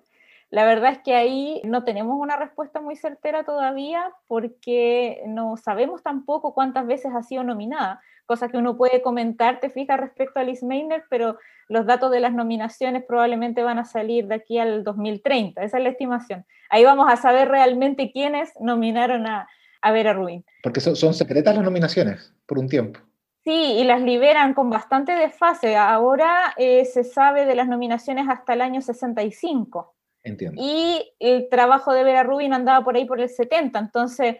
La 0.48 0.64
verdad 0.64 0.92
es 0.92 0.98
que 1.00 1.14
ahí 1.14 1.60
no 1.64 1.84
tenemos 1.84 2.18
una 2.18 2.36
respuesta 2.36 2.80
muy 2.80 2.96
certera 2.96 3.44
todavía 3.44 4.10
porque 4.26 5.22
no 5.26 5.58
sabemos 5.58 6.02
tampoco 6.02 6.54
cuántas 6.54 6.86
veces 6.86 7.12
ha 7.14 7.22
sido 7.22 7.44
nominada 7.44 8.00
cosa 8.30 8.48
que 8.48 8.58
uno 8.58 8.76
puede 8.76 9.02
comentar, 9.02 9.58
te 9.58 9.70
fijas, 9.70 9.98
respecto 9.98 10.38
a 10.38 10.44
Liz 10.44 10.62
Meiner, 10.62 11.02
pero 11.10 11.36
los 11.66 11.84
datos 11.84 12.12
de 12.12 12.20
las 12.20 12.32
nominaciones 12.32 13.02
probablemente 13.02 13.64
van 13.64 13.80
a 13.80 13.84
salir 13.84 14.28
de 14.28 14.36
aquí 14.36 14.56
al 14.56 14.84
2030, 14.84 15.60
esa 15.64 15.78
es 15.78 15.82
la 15.82 15.90
estimación. 15.90 16.46
Ahí 16.68 16.84
vamos 16.84 17.12
a 17.12 17.16
saber 17.16 17.48
realmente 17.48 18.12
quiénes 18.12 18.52
nominaron 18.60 19.26
a, 19.26 19.48
a 19.82 19.90
Vera 19.90 20.12
Rubin. 20.12 20.44
Porque 20.62 20.78
son, 20.78 21.12
secretas 21.12 21.56
las 21.56 21.64
nominaciones 21.64 22.32
por 22.46 22.60
un 22.60 22.68
tiempo. 22.68 23.00
Sí, 23.42 23.78
y 23.78 23.82
las 23.82 24.00
liberan 24.00 24.54
con 24.54 24.70
bastante 24.70 25.10
desfase. 25.10 25.74
Ahora 25.74 26.54
eh, 26.56 26.84
se 26.84 27.02
sabe 27.02 27.46
de 27.46 27.56
las 27.56 27.66
nominaciones 27.66 28.28
hasta 28.28 28.52
el 28.52 28.60
año 28.60 28.80
65. 28.80 29.92
Entiendo. 30.22 30.62
Y 30.64 31.14
el 31.18 31.48
trabajo 31.48 31.92
de 31.92 32.04
Vera 32.04 32.22
Rubin 32.22 32.52
andaba 32.52 32.84
por 32.84 32.94
ahí 32.94 33.06
por 33.06 33.20
el 33.20 33.28
70, 33.28 33.76
entonces 33.76 34.36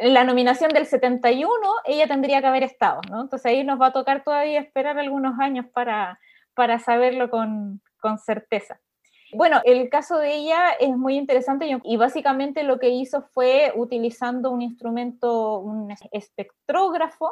la 0.00 0.24
nominación 0.24 0.70
del 0.70 0.86
71 0.86 1.50
ella 1.84 2.06
tendría 2.06 2.40
que 2.40 2.46
haber 2.46 2.62
estado, 2.62 3.00
¿no? 3.10 3.22
Entonces 3.22 3.46
ahí 3.46 3.64
nos 3.64 3.80
va 3.80 3.86
a 3.86 3.92
tocar 3.92 4.22
todavía 4.22 4.60
esperar 4.60 4.98
algunos 4.98 5.38
años 5.40 5.66
para, 5.72 6.18
para 6.54 6.78
saberlo 6.78 7.30
con, 7.30 7.80
con 8.00 8.18
certeza. 8.18 8.80
Bueno, 9.34 9.60
el 9.64 9.90
caso 9.90 10.18
de 10.18 10.36
ella 10.36 10.70
es 10.80 10.96
muy 10.96 11.16
interesante 11.16 11.68
y 11.84 11.96
básicamente 11.96 12.62
lo 12.62 12.78
que 12.78 12.88
hizo 12.88 13.22
fue 13.34 13.72
utilizando 13.76 14.50
un 14.50 14.62
instrumento, 14.62 15.58
un 15.58 15.94
espectrógrafo, 16.12 17.30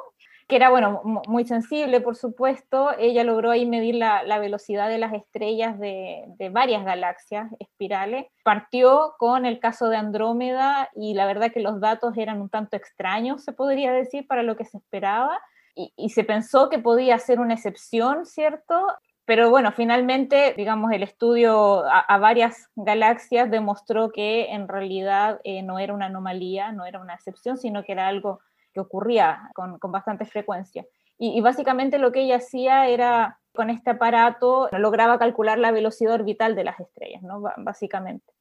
que 0.48 0.56
era, 0.56 0.70
bueno, 0.70 1.02
muy 1.26 1.44
sensible, 1.44 2.00
por 2.00 2.14
supuesto. 2.14 2.90
Ella 2.98 3.24
logró 3.24 3.50
ahí 3.50 3.66
medir 3.66 3.96
la, 3.96 4.38
velocidad 4.38 4.88
de 4.88 4.98
las 4.98 5.12
estrellas 5.12 5.78
de, 5.78 6.24
varias 6.52 6.84
galaxias 6.84 7.50
espirales. 7.58 8.26
Partió 8.44 9.14
con 9.18 9.44
el 9.44 9.58
caso 9.58 9.88
de 9.88 9.96
Andrómeda 9.96 10.88
y 10.94 11.14
la 11.14 11.26
verdad 11.26 11.50
que 11.52 11.60
los 11.60 11.80
datos 11.80 12.16
eran 12.16 12.40
un 12.40 12.48
tanto 12.48 12.76
extraños, 12.76 13.42
se 13.42 13.52
podría 13.52 13.92
decir, 13.92 14.26
para 14.28 14.44
lo 14.44 14.56
que 14.56 14.64
se 14.64 14.78
esperaba. 14.78 15.40
Y, 15.74 16.08
se 16.10 16.24
pensó 16.24 16.70
que 16.70 16.78
podía 16.78 17.18
ser 17.18 17.38
una 17.38 17.52
excepción, 17.54 18.24
¿cierto? 18.24 18.86
Pero 19.26 19.50
bueno, 19.50 19.72
finalmente, 19.72 20.54
digamos, 20.56 20.92
el 20.92 21.02
estudio 21.02 21.84
a, 21.84 22.18
varias 22.18 22.70
galaxias 22.76 23.50
demostró 23.50 24.10
que 24.10 24.52
en 24.52 24.68
realidad 24.68 25.40
eh, 25.44 25.62
no 25.62 25.78
era 25.78 25.92
una 25.92 26.06
anomalía, 26.06 26.72
no 26.72 26.86
era 26.86 27.00
una 27.00 27.14
excepción, 27.14 27.58
sino 27.58 27.82
que 27.82 27.92
era 27.92 28.06
algo 28.06 28.40
ocurría 28.80 29.50
con, 29.54 29.78
con 29.78 29.92
bastante 29.92 30.24
frecuencia. 30.24 30.84
Y, 31.18 31.40
básicamente 31.40 31.98
lo 31.98 32.12
que 32.12 32.22
ella 32.22 32.36
hacía 32.36 32.88
era, 32.88 33.38
con 33.54 33.70
este 33.70 33.90
aparato, 33.90 34.68
lograba 34.72 35.18
calcular 35.18 35.58
la 35.58 35.70
velocidad 35.70 36.14
orbital 36.14 36.54
de 36.54 36.64
las 36.64 36.78
estrellas, 36.78 37.22
¿no? 37.22 37.42
básicamente. 37.56 38.32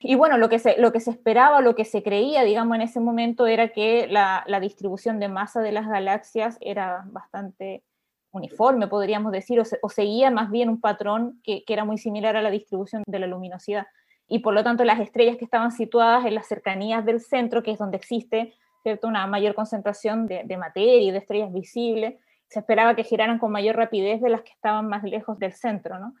Y 0.00 0.16
bueno, 0.16 0.36
lo 0.36 0.48
que, 0.48 0.58
se, 0.58 0.76
lo 0.78 0.92
que 0.92 1.00
se 1.00 1.12
esperaba, 1.12 1.60
lo 1.60 1.74
que 1.74 1.84
se 1.84 2.02
creía, 2.02 2.42
digamos, 2.42 2.74
en 2.74 2.82
ese 2.82 3.00
momento 3.00 3.46
era 3.46 3.68
que 3.68 4.08
la, 4.08 4.44
la 4.48 4.60
distribución 4.60 5.20
de 5.20 5.28
masa 5.28 5.62
de 5.62 5.72
las 5.72 5.88
galaxias 5.88 6.58
era 6.60 7.04
bastante 7.06 7.84
uniforme, 8.32 8.88
podríamos 8.88 9.30
decir, 9.30 9.60
o, 9.60 9.88
seguía 9.88 10.30
más 10.30 10.50
bien 10.50 10.68
un 10.68 10.80
patrón 10.80 11.40
que, 11.44 11.64
que, 11.64 11.72
era 11.72 11.84
muy 11.84 11.98
similar 11.98 12.36
a 12.36 12.42
la 12.42 12.50
distribución 12.50 13.04
de 13.06 13.18
la 13.20 13.28
luminosidad. 13.28 13.86
Y 14.26 14.40
por 14.40 14.54
lo 14.54 14.64
tanto, 14.64 14.84
las 14.84 14.98
estrellas 14.98 15.36
que 15.36 15.44
estaban 15.44 15.70
situadas 15.70 16.26
en 16.26 16.34
las 16.34 16.48
cercanías 16.48 17.04
del 17.04 17.20
centro, 17.20 17.62
que 17.62 17.70
es 17.70 17.78
donde 17.78 17.96
existe 17.96 18.54
una 19.02 19.26
mayor 19.26 19.54
concentración 19.54 20.26
de, 20.26 20.56
materia 20.56 21.02
y 21.02 21.10
de 21.10 21.18
estrellas 21.18 21.52
visibles. 21.52 22.14
Se 22.48 22.60
esperaba 22.60 22.94
que 22.94 23.04
giraran 23.04 23.38
con 23.38 23.50
mayor 23.50 23.76
rapidez 23.76 24.20
de 24.20 24.30
las 24.30 24.42
que 24.42 24.52
estaban 24.52 24.88
más 24.88 25.02
lejos 25.02 25.38
del 25.38 25.52
centro, 25.52 25.98
¿no? 25.98 26.14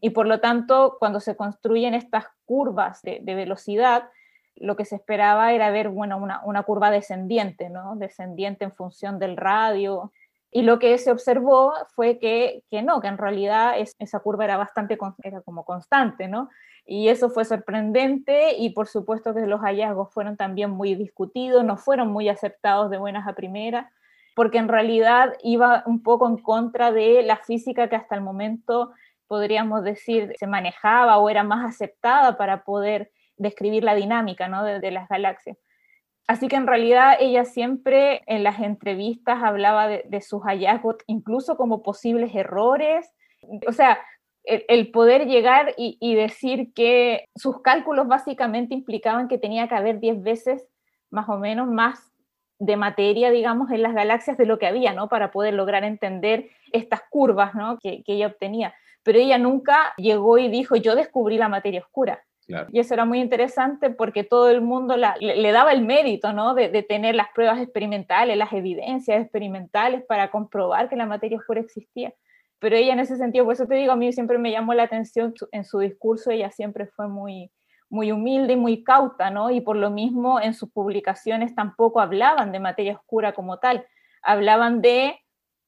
Y 0.00 0.10
por 0.10 0.26
lo 0.26 0.40
tanto, 0.40 0.96
cuando 0.98 1.18
se 1.18 1.36
construyen 1.36 1.94
estas 1.94 2.26
curvas 2.44 3.02
de, 3.02 3.20
velocidad, 3.20 4.04
lo 4.54 4.76
que 4.76 4.84
se 4.84 4.96
esperaba 4.96 5.52
era 5.52 5.70
ver 5.70 5.88
bueno, 5.88 6.18
una, 6.18 6.40
una, 6.44 6.62
curva 6.62 6.90
descendiente, 6.90 7.68
¿no? 7.68 7.96
descendiente 7.96 8.64
en 8.64 8.72
función 8.72 9.18
del 9.18 9.36
radio. 9.36 10.12
Y 10.50 10.62
lo 10.62 10.78
que 10.78 10.96
se 10.98 11.10
observó 11.10 11.74
fue 11.94 12.18
que, 12.18 12.62
que 12.70 12.82
no, 12.82 13.00
que 13.00 13.08
en 13.08 13.18
realidad 13.18 13.74
esa 13.76 14.20
curva 14.20 14.44
era 14.44 14.56
bastante, 14.56 14.98
era 15.22 15.42
como 15.42 15.64
constante, 15.64 16.26
¿no? 16.26 16.48
Y 16.86 17.08
eso 17.08 17.28
fue 17.28 17.44
sorprendente 17.44 18.56
y 18.56 18.70
por 18.70 18.88
supuesto 18.88 19.34
que 19.34 19.42
los 19.42 19.60
hallazgos 19.60 20.10
fueron 20.12 20.38
también 20.38 20.70
muy 20.70 20.94
discutidos, 20.94 21.62
no 21.62 21.76
fueron 21.76 22.08
muy 22.10 22.30
aceptados 22.30 22.90
de 22.90 22.96
buenas 22.96 23.28
a 23.28 23.34
primeras, 23.34 23.92
porque 24.34 24.56
en 24.56 24.68
realidad 24.68 25.34
iba 25.42 25.82
un 25.84 26.02
poco 26.02 26.26
en 26.26 26.38
contra 26.38 26.92
de 26.92 27.22
la 27.22 27.36
física 27.36 27.88
que 27.88 27.96
hasta 27.96 28.14
el 28.14 28.22
momento 28.22 28.92
podríamos 29.26 29.84
decir 29.84 30.32
se 30.38 30.46
manejaba 30.46 31.18
o 31.18 31.28
era 31.28 31.44
más 31.44 31.68
aceptada 31.68 32.38
para 32.38 32.64
poder 32.64 33.10
describir 33.36 33.84
la 33.84 33.94
dinámica 33.94 34.48
¿no? 34.48 34.64
de, 34.64 34.90
las 34.90 35.08
galaxias. 35.08 35.58
Así 36.28 36.46
que 36.46 36.56
en 36.56 36.68
realidad 36.68 37.16
ella 37.18 37.44
siempre 37.44 38.22
en 38.26 38.44
las 38.44 38.60
entrevistas 38.60 39.42
hablaba 39.42 39.88
de, 39.88 40.04
de 40.06 40.20
sus 40.20 40.42
hallazgos 40.42 40.96
incluso 41.08 41.56
como 41.56 41.82
posibles 41.82 42.32
errores. 42.34 43.12
O 43.66 43.72
sea, 43.72 43.98
el, 44.48 44.90
poder 44.90 45.26
llegar 45.26 45.74
y, 45.76 46.14
decir 46.14 46.72
que 46.74 47.26
sus 47.34 47.60
cálculos 47.60 48.08
básicamente 48.08 48.74
implicaban 48.74 49.28
que 49.28 49.38
tenía 49.38 49.68
que 49.68 49.74
haber 49.74 50.00
10 50.00 50.22
veces 50.22 50.66
más 51.10 51.28
o 51.28 51.38
menos 51.38 51.68
más 51.68 52.12
de 52.58 52.76
materia, 52.76 53.30
digamos, 53.30 53.70
en 53.70 53.82
las 53.82 53.94
galaxias 53.94 54.36
de 54.36 54.46
lo 54.46 54.58
que 54.58 54.66
había, 54.66 54.92
¿no? 54.92 55.08
Para 55.08 55.30
poder 55.30 55.54
lograr 55.54 55.84
entender 55.84 56.48
estas 56.72 57.02
curvas, 57.10 57.54
¿no? 57.54 57.78
Que, 57.78 58.02
ella 58.06 58.26
obtenía. 58.26 58.74
Pero 59.02 59.18
ella 59.18 59.38
nunca 59.38 59.94
llegó 59.96 60.38
y 60.38 60.48
dijo, 60.48 60.76
yo 60.76 60.94
descubrí 60.94 61.38
la 61.38 61.48
materia 61.48 61.80
oscura. 61.80 62.24
Y 62.72 62.80
eso 62.80 62.94
era 62.94 63.04
muy 63.04 63.20
interesante 63.20 63.90
porque 63.90 64.24
todo 64.24 64.48
el 64.48 64.62
mundo 64.62 64.96
le, 64.96 65.52
daba 65.52 65.72
el 65.72 65.84
mérito, 65.84 66.32
¿no? 66.32 66.54
De, 66.54 66.70
de, 66.70 66.82
tener 66.82 67.14
las 67.14 67.28
pruebas 67.34 67.60
experimentales, 67.60 68.38
las 68.38 68.52
evidencias 68.54 69.20
experimentales 69.20 70.02
para 70.08 70.30
comprobar 70.30 70.88
que 70.88 70.96
la 70.96 71.04
materia 71.04 71.38
oscura 71.38 71.60
existía 71.60 72.12
pero 72.58 72.76
ella 72.76 72.92
en 72.92 73.00
ese 73.00 73.16
sentido, 73.16 73.44
por 73.44 73.54
eso 73.54 73.66
te 73.66 73.76
digo, 73.76 73.92
a 73.92 73.96
mí 73.96 74.12
siempre 74.12 74.38
me 74.38 74.50
llamó 74.50 74.74
la 74.74 74.84
atención 74.84 75.34
en 75.52 75.64
su 75.64 75.78
discurso, 75.78 76.30
ella 76.30 76.50
siempre 76.50 76.86
fue 76.86 77.08
muy, 77.08 77.52
muy 77.88 78.10
humilde 78.10 78.54
y 78.54 78.56
muy 78.56 78.82
cauta, 78.82 79.30
¿no? 79.30 79.50
Y 79.50 79.60
por 79.60 79.76
lo 79.76 79.90
mismo 79.90 80.40
en 80.40 80.54
sus 80.54 80.70
publicaciones 80.70 81.54
tampoco 81.54 82.00
hablaban 82.00 82.50
de 82.50 82.58
materia 82.58 82.94
oscura 82.94 83.32
como 83.32 83.58
tal, 83.58 83.86
hablaban 84.22 84.80
de 84.80 85.20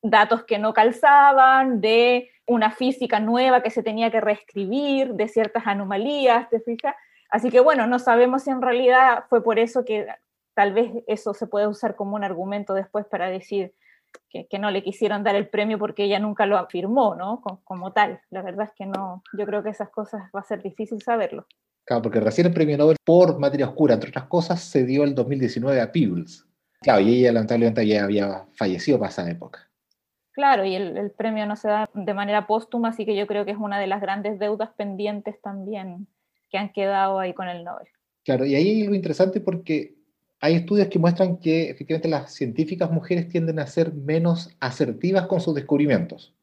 datos 0.03 0.45
que 0.45 0.59
no 0.59 0.73
calzaban, 0.73 1.81
de 1.81 2.31
una 2.47 2.71
física 2.71 3.21
nueva 3.21 3.63
que 3.63 3.71
se 3.71 3.83
tenía 3.83 4.11
que 4.11 4.21
reescribir, 4.21 5.15
de 5.15 5.29
ciertas 5.29 5.67
anomalías, 5.67 6.49
¿te 6.51 6.61
fijas? 6.61 6.95
Así 7.31 7.51
que 7.51 7.61
bueno, 7.61 7.87
no 7.87 7.99
sabemos 7.99 8.43
si 8.43 8.51
en 8.51 8.63
realidad 8.63 9.25
fue 9.29 9.43
por 9.43 9.59
eso 9.59 9.85
que 9.85 10.07
tal 10.55 10.73
vez 10.73 10.91
eso 11.07 11.33
se 11.33 11.47
puede 11.47 11.69
usar 11.69 11.95
como 11.95 12.17
un 12.17 12.25
argumento 12.25 12.75
después 12.75 13.07
para 13.07 13.31
decir, 13.31 13.73
que, 14.29 14.59
no 14.59 14.71
le 14.71 14.83
quisieron 14.83 15.23
dar 15.23 15.35
el 15.35 15.49
premio 15.49 15.79
porque 15.79 16.05
ella 16.05 16.19
nunca 16.19 16.47
lo 16.47 16.59
afirmó, 16.59 17.15
¿no? 17.15 17.43
Como, 17.65 17.93
tal. 17.93 18.21
La 18.31 18.43
verdad 18.43 18.67
es 18.67 18.73
que 18.77 18.87
no, 18.87 19.23
yo 19.37 19.47
creo 19.47 19.63
que 19.63 19.71
esas 19.71 19.91
cosas 19.91 20.23
va 20.35 20.41
a 20.41 20.45
ser 20.45 20.63
difícil 20.63 21.01
saberlo. 21.03 21.47
Claro, 21.85 22.03
porque 22.03 22.21
recién 22.21 22.47
el 22.47 22.53
premio 22.53 22.77
Nobel 22.77 22.97
por 23.05 23.39
materia 23.39 23.67
oscura, 23.67 23.95
entre 23.95 24.11
otras 24.11 24.27
cosas, 24.27 24.61
se 24.61 24.85
dio 24.85 25.05
el 25.05 25.15
2019 25.15 25.81
a 25.81 25.91
Peebles. 25.91 26.47
Claro, 26.81 27.01
y 27.01 27.21
ella 27.21 27.33
lamentablemente 27.33 27.87
ya 27.87 28.05
había 28.05 28.47
fallecido 28.55 28.99
para 28.99 29.11
esa 29.11 29.29
época. 29.29 29.70
Claro, 30.41 30.65
y 30.65 30.75
el, 30.75 31.11
premio 31.11 31.45
no 31.45 31.55
se 31.55 31.69
da 31.69 31.91
de 31.93 32.15
manera 32.15 32.47
póstuma, 32.47 32.89
así 32.89 33.05
que 33.05 33.15
yo 33.15 33.27
creo 33.27 33.45
que 33.45 33.51
es 33.51 33.59
una 33.59 33.79
de 33.79 33.87
las 33.87 34.01
grandes 34.01 34.39
deudas 34.39 34.71
pendientes 34.75 35.39
también 35.43 36.07
que 36.49 36.57
han 36.57 36.73
quedado 36.73 37.19
ahí 37.19 37.35
con 37.35 37.47
el 37.47 37.63
Nobel. 37.63 37.87
Claro, 38.25 38.47
y 38.47 38.55
ahí 38.55 38.71
hay 38.71 38.83
algo 38.85 38.95
interesante 38.95 39.43
porque 39.43 39.97
hay 40.41 40.55
estudios 40.55 40.89
que 40.89 40.99
muestran 40.99 41.37
que 41.37 41.69
efectivamente 41.69 42.09
las 42.09 42.33
científicas 42.33 42.91
mujeres 42.91 43.29
tienden 43.29 43.59
a 43.59 43.67
ser 43.67 43.93
menos 43.93 44.57
asertivas 44.61 45.27
con 45.27 45.43
sus 45.43 45.55
descubrimientos. 45.55 46.35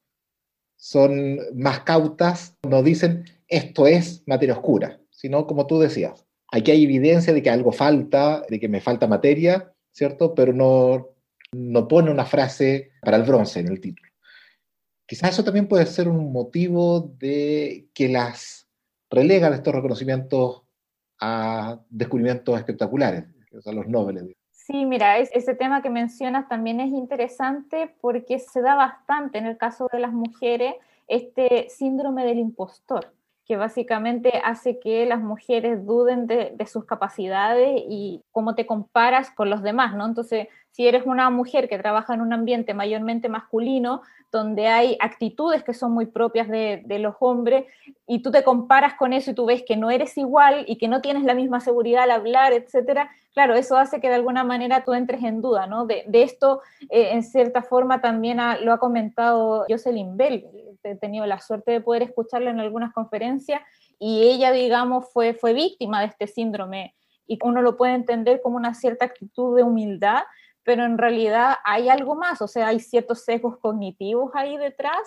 Son 0.75 1.39
más 1.55 1.79
cautas, 1.79 2.55
no 2.69 2.83
dicen 2.83 3.25
esto 3.47 3.88
es 3.88 4.21
materia 4.27 4.53
oscura, 4.53 4.99
sino 5.10 5.47
como 5.47 5.65
tú 5.65 5.79
decías, 5.79 6.23
aquí 6.51 6.69
hay 6.69 6.83
evidencia 6.83 7.33
de 7.33 7.41
que 7.41 7.49
algo 7.49 7.71
falta, 7.71 8.43
de 8.47 8.60
que 8.60 8.69
me 8.69 8.79
falta 8.79 9.07
materia, 9.07 9.73
¿cierto? 9.91 10.36
Pero 10.36 10.53
no, 10.53 11.16
no 11.53 11.88
pone 11.88 12.12
una 12.12 12.25
frase 12.25 12.91
para 13.01 13.17
el 13.17 13.23
bronce 13.23 13.60
en 13.60 13.67
el 13.69 13.79
título. 13.79 14.10
Quizás 15.05 15.31
eso 15.31 15.43
también 15.43 15.67
puede 15.67 15.86
ser 15.86 16.10
un 16.10 16.31
motivo 16.33 17.13
de 17.17 17.88
que 17.93 18.10
las 18.10 18.67
relegan 19.10 19.53
estos 19.53 19.73
reconocimientos 19.73 20.63
a 21.19 21.79
descubrimientos 21.89 22.57
espectaculares 22.57 23.25
los 23.51 23.88
nobles. 23.88 24.23
Sí, 24.51 24.86
mira, 24.86 25.17
ese 25.17 25.55
tema 25.55 25.81
que 25.81 25.89
mencionas 25.89 26.47
también 26.49 26.79
es 26.79 26.91
interesante 26.91 27.95
porque 28.01 28.39
se 28.39 28.62
da 28.62 28.75
bastante 28.75 29.38
en 29.38 29.45
el 29.45 29.57
caso 29.57 29.88
de 29.91 29.99
las 29.99 30.12
mujeres 30.12 30.73
este 31.07 31.69
síndrome 31.69 32.25
del 32.25 32.38
impostor, 32.38 33.13
que 33.45 33.55
básicamente 33.55 34.41
hace 34.43 34.77
que 34.79 35.05
las 35.05 35.21
mujeres 35.21 35.86
duden 35.86 36.27
de, 36.27 36.53
de, 36.53 36.65
sus 36.65 36.83
capacidades 36.83 37.81
y 37.88 38.21
cómo 38.31 38.55
te 38.55 38.65
comparas 38.65 39.31
con 39.31 39.49
los 39.49 39.63
demás, 39.63 39.95
¿no? 39.95 40.05
Entonces, 40.05 40.49
si 40.77 40.87
eres 40.87 41.07
una 41.07 41.31
mujer 41.31 41.67
que 41.67 41.79
trabaja 41.79 42.13
en 42.13 42.21
un 42.21 42.33
ambiente 42.33 42.75
mayormente 42.75 43.29
masculino, 43.29 44.03
donde 44.31 44.67
hay 44.67 44.95
actitudes 44.99 45.63
que 45.63 45.73
son 45.73 45.91
muy 45.91 46.05
propias 46.05 46.47
de, 46.49 46.85
los 46.99 47.15
hombres, 47.19 47.65
y 48.05 48.21
tú 48.21 48.29
te 48.29 48.43
comparas 48.43 48.93
con 48.93 49.11
eso 49.11 49.31
y 49.31 49.33
tú 49.33 49.47
ves 49.47 49.63
que 49.63 49.75
no 49.75 49.89
eres 49.89 50.15
igual 50.19 50.65
y 50.67 50.77
que 50.77 50.87
no 50.87 51.01
tienes 51.01 51.23
la 51.23 51.33
misma 51.33 51.61
seguridad 51.61 52.03
al 52.03 52.11
hablar, 52.11 52.53
etcétera, 52.53 53.09
claro, 53.33 53.55
eso 53.55 53.75
hace 53.75 53.99
que 53.99 54.07
de 54.07 54.13
alguna 54.13 54.43
manera 54.43 54.83
tú 54.83 54.93
entres 54.93 55.23
en 55.23 55.41
duda, 55.41 55.65
¿no? 55.65 55.87
De, 55.87 56.05
esto, 56.11 56.61
eh, 56.91 57.09
en 57.13 57.23
cierta 57.23 57.63
forma, 57.63 57.99
también 57.99 58.37
lo 58.61 58.71
ha 58.71 58.77
comentado 58.77 59.65
Jocelyn 59.67 60.15
Bell, 60.15 60.45
he 60.83 60.95
tenido 60.95 61.25
la 61.25 61.39
suerte 61.39 61.71
de 61.71 61.81
poder 61.81 62.03
escucharla 62.03 62.51
en 62.51 62.59
algunas 62.59 62.93
conferencias, 62.93 63.61
y 63.97 64.27
ella, 64.27 64.51
digamos, 64.51 65.11
fue, 65.11 65.33
fue 65.33 65.53
víctima 65.53 66.01
de 66.01 66.05
este 66.05 66.27
síndrome, 66.27 66.93
y 67.25 67.39
uno 67.41 67.63
lo 67.63 67.77
puede 67.77 67.95
entender 67.95 68.41
como 68.43 68.57
una 68.57 68.75
cierta 68.75 69.05
actitud 69.05 69.57
de 69.57 69.63
humildad, 69.63 70.21
pero 70.67 70.84
en 70.84 70.97
realidad 70.97 71.56
hay 71.63 71.88
algo 71.88 72.15
más, 72.15 72.41
o 72.41 72.47
sea, 72.49 72.67
hay 72.67 72.82
ciertos 72.82 73.23
sesgos 73.23 73.56
cognitivos 73.58 74.32
ahí 74.34 74.58
detrás 74.58 74.99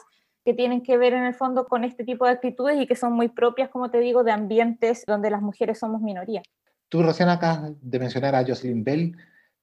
que 0.42 0.55
tienen 0.55 0.83
que 0.83 0.96
ver 0.96 1.12
en 1.12 1.25
el 1.25 1.35
fondo 1.35 1.66
con 1.66 1.85
este 1.85 2.03
tipo 2.03 2.25
de 2.25 2.31
actitudes 2.31 2.81
y 2.81 2.87
que 2.87 2.96
son 2.96 3.12
muy 3.12 3.29
propias, 3.29 3.68
como 3.68 3.90
te 3.90 4.01
digo, 4.01 4.25
de 4.25 4.33
ambientes 4.33 5.05
donde 5.07 5.29
las 5.29 5.42
mujeres 5.42 5.79
somos 5.79 6.01
minoría. 6.01 6.40
Tú 6.88 7.03
recién 7.03 7.29
acabas 7.29 7.73
de 7.79 7.99
mencionar 7.99 8.35
a 8.35 8.42
Jocelyn 8.42 8.83
Bell. 8.83 9.18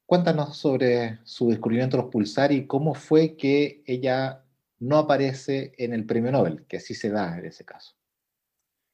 Cuéntanos 0.05 0.55
sobre 0.55 1.17
su 1.23 1.49
descubrimiento 1.49 1.97
de 1.97 2.03
los 2.03 2.11
pulsar 2.11 2.51
y 2.51 2.67
cómo 2.67 2.93
fue 2.93 3.35
que 3.35 3.81
ella 3.87 4.43
no 4.77 4.99
aparece 4.99 5.73
en 5.79 5.93
el 5.93 6.05
premio 6.05 6.31
Nobel, 6.31 6.63
que 6.67 6.77
así 6.77 6.93
se 6.93 7.09
da 7.09 7.39
en 7.39 7.45
ese 7.47 7.65
caso. 7.65 7.96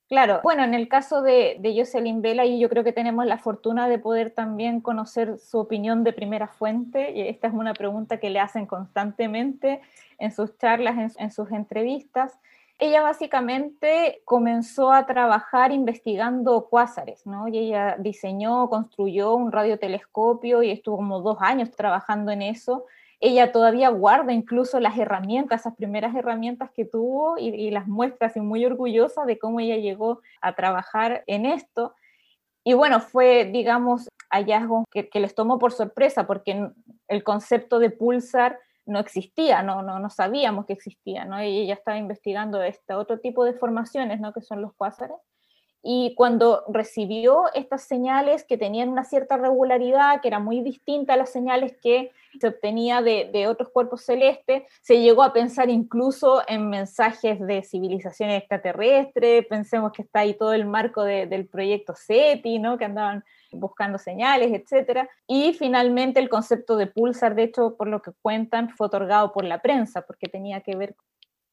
Claro, 0.09 0.41
bueno, 0.43 0.63
en 0.63 0.73
el 0.73 0.89
caso 0.89 1.21
de, 1.21 1.57
de 1.59 1.75
Jocelyn 1.75 2.21
Vela, 2.21 2.45
y 2.45 2.59
yo 2.59 2.69
creo 2.69 2.83
que 2.83 2.91
tenemos 2.91 3.25
la 3.25 3.37
fortuna 3.37 3.87
de 3.87 3.99
poder 3.99 4.31
también 4.31 4.81
conocer 4.81 5.39
su 5.39 5.57
opinión 5.57 6.03
de 6.03 6.13
primera 6.13 6.47
fuente, 6.47 7.11
y 7.13 7.21
esta 7.21 7.47
es 7.47 7.53
una 7.53 7.73
pregunta 7.73 8.19
que 8.19 8.29
le 8.29 8.39
hacen 8.39 8.65
constantemente 8.65 9.81
en 10.19 10.31
sus 10.31 10.57
charlas, 10.57 11.15
en, 11.17 11.31
sus 11.31 11.51
entrevistas. 11.51 12.37
Ella 12.79 13.01
básicamente 13.01 14.21
comenzó 14.25 14.91
a 14.91 15.05
trabajar 15.05 15.71
investigando 15.71 16.67
cuásares, 16.69 17.25
¿no? 17.25 17.47
Y 17.47 17.57
ella 17.57 17.95
diseñó, 17.97 18.69
construyó 18.69 19.35
un 19.35 19.51
radiotelescopio 19.51 20.63
y 20.63 20.71
estuvo 20.71 20.97
como 20.97 21.21
dos 21.21 21.37
años 21.39 21.71
trabajando 21.71 22.31
en 22.31 22.41
eso 22.41 22.85
ella 23.23 23.53
todavía 23.53 23.87
guarda 23.87 24.33
incluso 24.33 24.81
las 24.81 24.97
herramientas, 24.97 25.61
esas 25.61 25.77
primeras 25.77 26.13
herramientas 26.13 26.71
que 26.71 26.83
tuvo 26.83 27.37
y, 27.37 27.71
las 27.71 27.87
muestra 27.87 28.27
así 28.27 28.41
muy 28.41 28.65
orgullosa 28.65 29.23
de 29.23 29.39
cómo 29.39 29.61
ella 29.61 29.77
llegó 29.77 30.19
a 30.41 30.55
trabajar 30.55 31.23
en 31.25 31.45
esto. 31.45 31.95
Y 32.65 32.73
bueno, 32.73 32.99
fue, 32.99 33.45
digamos, 33.45 34.09
hallazgo 34.29 34.83
que, 34.91 35.09
les 35.13 35.35
tomó 35.35 35.57
por 35.57 35.71
sorpresa 35.71 36.27
porque 36.27 36.69
el 37.07 37.23
concepto 37.23 37.79
de 37.79 37.91
pulsar 37.91 38.59
no 38.85 38.99
existía, 38.99 39.63
no, 39.63 39.83
no, 39.83 39.99
no 39.99 40.09
sabíamos 40.09 40.65
que 40.65 40.73
existía, 40.73 41.23
¿no? 41.23 41.41
Y 41.41 41.59
ella 41.59 41.75
estaba 41.75 41.97
investigando 41.97 42.61
este 42.61 42.93
otro 42.93 43.21
tipo 43.21 43.45
de 43.45 43.53
formaciones, 43.53 44.19
¿no? 44.19 44.33
Que 44.33 44.41
son 44.41 44.61
los 44.61 44.73
cuásares 44.73 45.15
y 45.85 46.15
cuando 46.15 46.63
recibió 46.69 47.53
estas 47.53 47.83
señales 47.83 48.45
que 48.45 48.57
tenían 48.57 48.87
una 48.87 49.03
cierta 49.03 49.35
regularidad, 49.35 50.21
que 50.21 50.29
era 50.29 50.39
muy 50.39 50.61
distinta 50.61 51.13
a 51.13 51.17
las 51.17 51.29
señales 51.29 51.75
que 51.81 52.11
se 52.39 52.47
obtenía 52.47 53.01
de, 53.01 53.47
otros 53.47 53.67
cuerpos 53.67 54.03
celestes, 54.05 54.63
se 54.81 55.01
llegó 55.01 55.23
a 55.23 55.33
pensar 55.33 55.69
incluso 55.69 56.41
en 56.47 56.69
mensajes 56.69 57.37
de 57.41 57.63
civilizaciones 57.63 58.39
extraterrestres, 58.39 59.45
pensemos 59.47 59.91
que 59.91 60.03
está 60.03 60.21
ahí 60.21 60.33
todo 60.35 60.53
el 60.53 60.65
marco 60.65 61.03
del 61.03 61.47
proyecto 61.47 61.93
SETI, 61.95 62.59
¿no? 62.59 62.77
que 62.77 62.85
andaban 62.85 63.25
buscando 63.51 63.97
señales, 63.97 64.51
etc. 64.53 65.09
Y 65.27 65.53
finalmente 65.53 66.21
el 66.21 66.29
concepto 66.29 66.77
de 66.77 66.87
pulsar, 66.87 67.35
de 67.35 67.43
hecho, 67.43 67.75
por 67.75 67.89
lo 67.89 68.01
que 68.01 68.11
cuentan, 68.21 68.69
fue 68.69 68.87
otorgado 68.87 69.33
por 69.33 69.43
la 69.43 69.61
prensa, 69.61 70.03
porque 70.03 70.29
tenía 70.29 70.61
que 70.61 70.77
ver 70.77 70.95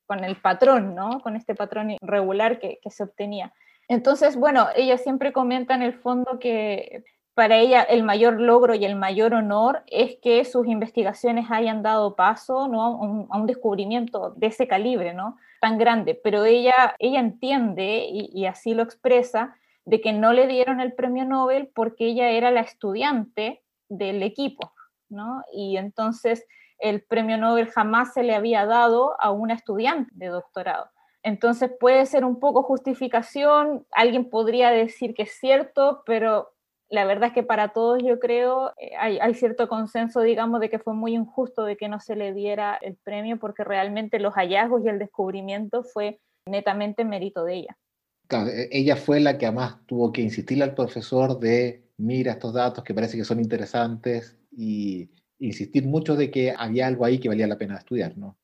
con 0.06 0.22
el 0.22 0.36
patrón, 0.36 0.94
¿no? 0.94 1.20
con 1.20 1.34
este 1.34 1.56
patrón 1.56 1.96
regular 2.00 2.60
que, 2.60 2.78
que 2.80 2.90
se 2.90 3.02
obtenía. 3.02 3.52
Entonces, 3.90 4.36
bueno, 4.36 4.68
ella 4.76 4.98
siempre 4.98 5.32
comenta 5.32 5.74
en 5.74 5.82
el 5.82 5.94
fondo 5.94 6.38
que 6.38 7.02
para 7.34 7.56
ella 7.56 7.82
el 7.82 8.04
mayor 8.04 8.40
logro 8.40 8.76
y 8.76 8.84
el 8.84 8.94
mayor 8.94 9.34
honor 9.34 9.82
es 9.88 10.16
que 10.22 10.44
sus 10.44 10.68
investigaciones 10.68 11.46
hayan 11.50 11.82
dado 11.82 12.14
paso 12.14 12.60
a, 12.60 12.66
un, 12.68 13.46
descubrimiento 13.46 14.30
de 14.36 14.46
ese 14.46 14.68
calibre, 14.68 15.12
¿no? 15.12 15.38
tan 15.60 15.76
grande, 15.76 16.14
pero 16.14 16.44
ella, 16.44 16.94
ella 17.00 17.18
entiende 17.18 18.06
y, 18.08 18.30
y 18.32 18.46
así 18.46 18.74
lo 18.74 18.84
expresa 18.84 19.56
de 19.84 20.00
que 20.00 20.12
no 20.12 20.32
le 20.32 20.46
dieron 20.46 20.80
el 20.80 20.92
premio 20.92 21.24
Nobel 21.24 21.68
porque 21.74 22.06
ella 22.06 22.30
era 22.30 22.52
la 22.52 22.60
estudiante 22.60 23.60
del 23.88 24.22
equipo, 24.22 24.72
¿no? 25.08 25.42
Y 25.52 25.78
entonces 25.78 26.46
el 26.78 27.02
premio 27.02 27.38
Nobel 27.38 27.66
jamás 27.66 28.14
se 28.14 28.22
le 28.22 28.36
había 28.36 28.66
dado 28.66 29.20
a 29.20 29.32
una 29.32 29.54
estudiante 29.54 30.12
de 30.14 30.28
doctorado. 30.28 30.90
Entonces 31.22 31.70
puede 31.78 32.06
ser 32.06 32.24
un 32.24 32.40
poco 32.40 32.62
justificación, 32.62 33.86
alguien 33.92 34.30
podría 34.30 34.70
decir 34.70 35.14
que 35.14 35.24
es 35.24 35.32
cierto, 35.38 36.02
pero 36.06 36.54
la 36.90 37.04
verdad 37.04 37.28
es 37.28 37.34
que 37.34 37.42
para 37.42 37.68
todos 37.68 38.02
yo 38.02 38.18
creo 38.18 38.72
eh, 38.78 38.96
hay, 38.98 39.34
cierto 39.34 39.68
consenso, 39.68 40.20
digamos, 40.22 40.60
de 40.60 40.68
que 40.68 40.78
fue 40.78 40.92
muy 40.94 41.14
injusto 41.14 41.64
de 41.64 41.76
que 41.76 41.88
no 41.88 42.00
se 42.00 42.16
le 42.16 42.34
diera 42.34 42.78
el 42.82 42.96
premio 42.96 43.38
porque 43.38 43.64
realmente 43.64 44.18
los 44.18 44.34
hallazgos 44.34 44.84
y 44.84 44.88
el 44.88 44.98
descubrimiento 44.98 45.84
fue 45.84 46.20
netamente 46.46 47.04
mérito 47.04 47.44
de 47.44 47.58
ella. 47.58 47.78
Claro, 48.26 48.50
e, 48.50 48.68
ella 48.72 48.96
fue 48.96 49.20
la 49.20 49.38
que 49.38 49.46
además 49.46 49.76
tuvo 49.86 50.12
que 50.12 50.22
insistirle 50.22 50.64
al 50.64 50.74
profesor 50.74 51.38
de, 51.38 51.84
mira 51.98 52.32
estos 52.32 52.54
datos 52.54 52.82
que 52.82 52.94
parece 52.94 53.16
que 53.16 53.24
son 53.24 53.40
interesantes 53.40 54.36
y 54.50 55.10
insistir 55.38 55.86
mucho 55.86 56.16
de 56.16 56.30
que 56.30 56.52
había 56.56 56.88
algo 56.88 57.04
ahí 57.04 57.20
que 57.20 57.28
valía 57.28 57.46
la 57.46 57.58
pena 57.58 57.76
estudiar, 57.76 58.18
¿no? 58.18 58.36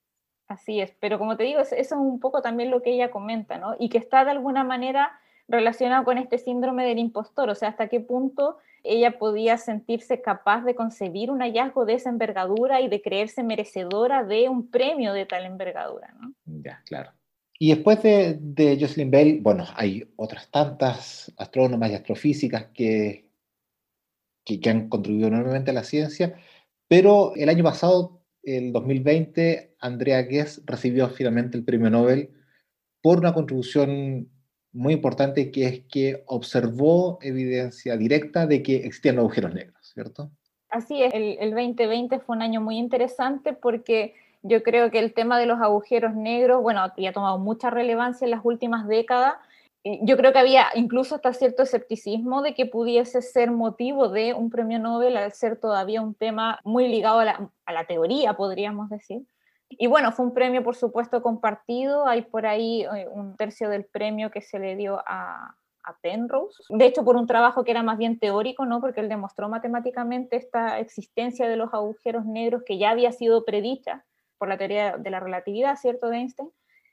Así 0.49 0.81
es, 0.81 0.93
pero 1.01 1.19
como 1.19 1.37
te 1.37 1.43
digo, 1.43 1.61
eso 1.61 1.75
es 1.75 1.91
un 1.93 2.21
poco 2.21 2.41
también 2.41 2.71
lo 2.71 2.83
que 2.83 2.93
ella 2.93 3.11
comenta, 3.11 3.59
¿no? 3.59 3.75
Y 3.79 3.89
que 3.89 3.99
está 3.99 4.25
de 4.25 4.31
alguna 4.31 4.63
manera 4.63 5.19
relacionado 5.49 6.05
con 6.05 6.19
este 6.19 6.39
síndrome 6.39 6.85
del 6.85 6.99
impostor, 6.99 7.51
o 7.51 7.55
sea, 7.55 7.71
hasta 7.71 7.89
qué 7.89 8.01
punto 8.01 8.59
ella 8.83 9.19
podía 9.19 9.59
sentirse 9.59 10.21
capaz 10.21 10.63
de 10.63 10.75
concebir 10.75 11.31
un 11.31 11.41
hallazgo 11.41 11.85
de 11.85 11.95
esa 11.95 12.11
envergadura 12.11 12.81
y 12.81 12.89
de 12.89 13.03
creerse 13.03 13.43
merecedora 13.43 14.25
de 14.25 14.49
un 14.49 14.69
premio 14.71 15.13
de 15.13 15.27
tal 15.27 15.45
envergadura, 15.45 16.15
¿no? 16.21 16.33
Ya, 16.45 16.83
claro. 16.87 17.11
Y 17.59 17.75
después 17.75 18.03
de, 18.03 18.79
Jocelyn 18.79 19.11
Bell, 19.11 19.41
bueno, 19.41 19.65
hay 19.75 20.09
otras 20.17 20.51
tantas 20.51 21.33
astrónomas 21.39 21.91
y 21.91 21.95
astrofísicas 21.95 22.67
que, 22.67 23.29
que 24.45 24.71
han 24.71 24.89
contribuido 24.89 25.29
enormemente 25.29 25.71
a 25.71 25.75
la 25.75 25.83
ciencia, 25.83 26.39
pero 26.87 27.35
el 27.35 27.49
año 27.49 27.65
pasado, 27.65 28.21
el 28.47 28.73
2020, 28.73 29.75
Andrea 29.81 30.23
Guess 30.23 30.63
recibió 30.65 31.09
finalmente 31.09 31.59
el 31.59 31.65
premio 31.65 31.91
Nobel 31.91 32.31
por 33.03 33.19
una 33.19 33.35
contribución 33.35 34.31
muy 34.73 34.95
importante 34.95 35.51
que 35.51 35.67
es 35.67 35.81
que 35.91 36.23
observó 36.27 37.19
evidencia 37.23 37.97
directa 37.97 38.47
de 38.47 38.63
que 38.63 38.77
existían 38.77 39.19
agujeros 39.19 39.53
negros, 39.53 39.93
¿cierto? 39.93 40.31
Así 40.69 41.03
es, 41.03 41.13
el, 41.13 41.37
el 41.41 41.51
2020 41.51 42.21
fue 42.21 42.37
un 42.37 42.43
año 42.43 42.61
muy 42.61 42.79
interesante 42.79 43.53
porque 43.53 44.15
yo 44.43 44.63
creo 44.63 44.91
que 44.91 44.99
el 45.01 45.13
tema 45.13 45.39
de 45.39 45.47
los 45.47 45.61
agujeros 45.61 46.15
negros, 46.15 46.63
bueno, 46.63 46.81
había 46.81 47.13
tomado 47.13 47.39
mucha 47.39 47.71
relevancia 47.71 48.25
en 48.27 48.31
las 48.31 48.45
últimas 48.45 48.87
décadas. 48.87 49.35
Yo 50.03 50.17
creo 50.17 50.33
que 50.33 50.39
había 50.41 50.67
incluso 50.75 51.15
hasta 51.15 51.33
cierto 51.33 51.63
escepticismo 51.63 52.43
de 52.43 52.55
que 52.55 52.67
pudiese 52.67 53.23
ser 53.23 53.53
motivo 53.53 54.09
de 54.09 54.35
un 54.35 54.51
premio 54.51 54.81
Nobel 54.81 55.17
al 55.17 55.33
ser 55.33 55.61
todavía 55.61 56.03
un 56.03 56.15
tema 56.15 56.59
muy 56.65 56.89
ligado 56.89 57.21
a 57.21 57.25
la, 57.25 57.85
teoría, 57.87 58.35
podríamos 58.35 58.91
decir. 58.91 59.23
Y 59.69 59.87
bueno, 59.87 60.11
fue 60.11 60.27
un 60.27 60.35
premio, 60.35 60.65
por 60.65 60.75
supuesto, 60.75 61.23
compartido. 61.23 62.07
Hay 62.07 62.23
por 62.23 62.47
ahí 62.47 62.83
eh, 62.83 63.07
un 63.09 63.37
tercio 63.37 63.69
del 63.69 63.85
premio 63.85 64.33
que 64.33 64.41
se 64.41 64.59
le 64.59 64.75
dio 64.75 65.03
a, 65.07 65.55
a 65.85 65.97
Penrose. 66.03 66.65
De 66.69 66.85
hecho, 66.85 67.05
por 67.05 67.15
un 67.17 67.29
trabajo 67.29 67.63
que 67.63 67.71
era 67.71 67.85
más 67.85 67.97
bien 67.97 68.19
teórico, 68.19 68.67
¿no? 68.67 68.81
Porque 68.81 69.01
él 69.01 69.09
demostró 69.09 69.49
matemáticamente 69.49 70.37
esta 70.37 70.81
existencia 70.81 71.49
de 71.49 71.57
los 71.57 71.73
agujeros 71.73 72.27
negros 72.27 72.65
que 72.67 72.77
ya 72.79 72.91
había 72.91 73.13
sido 73.13 73.45
predicha 73.45 74.05
por 74.37 74.49
la 74.49 74.59
teoría 74.59 74.97
de 74.97 75.11
la 75.11 75.21
relatividad, 75.21 75.77
¿cierto? 75.77 76.09
De 76.09 76.19
Einstein. 76.19 76.51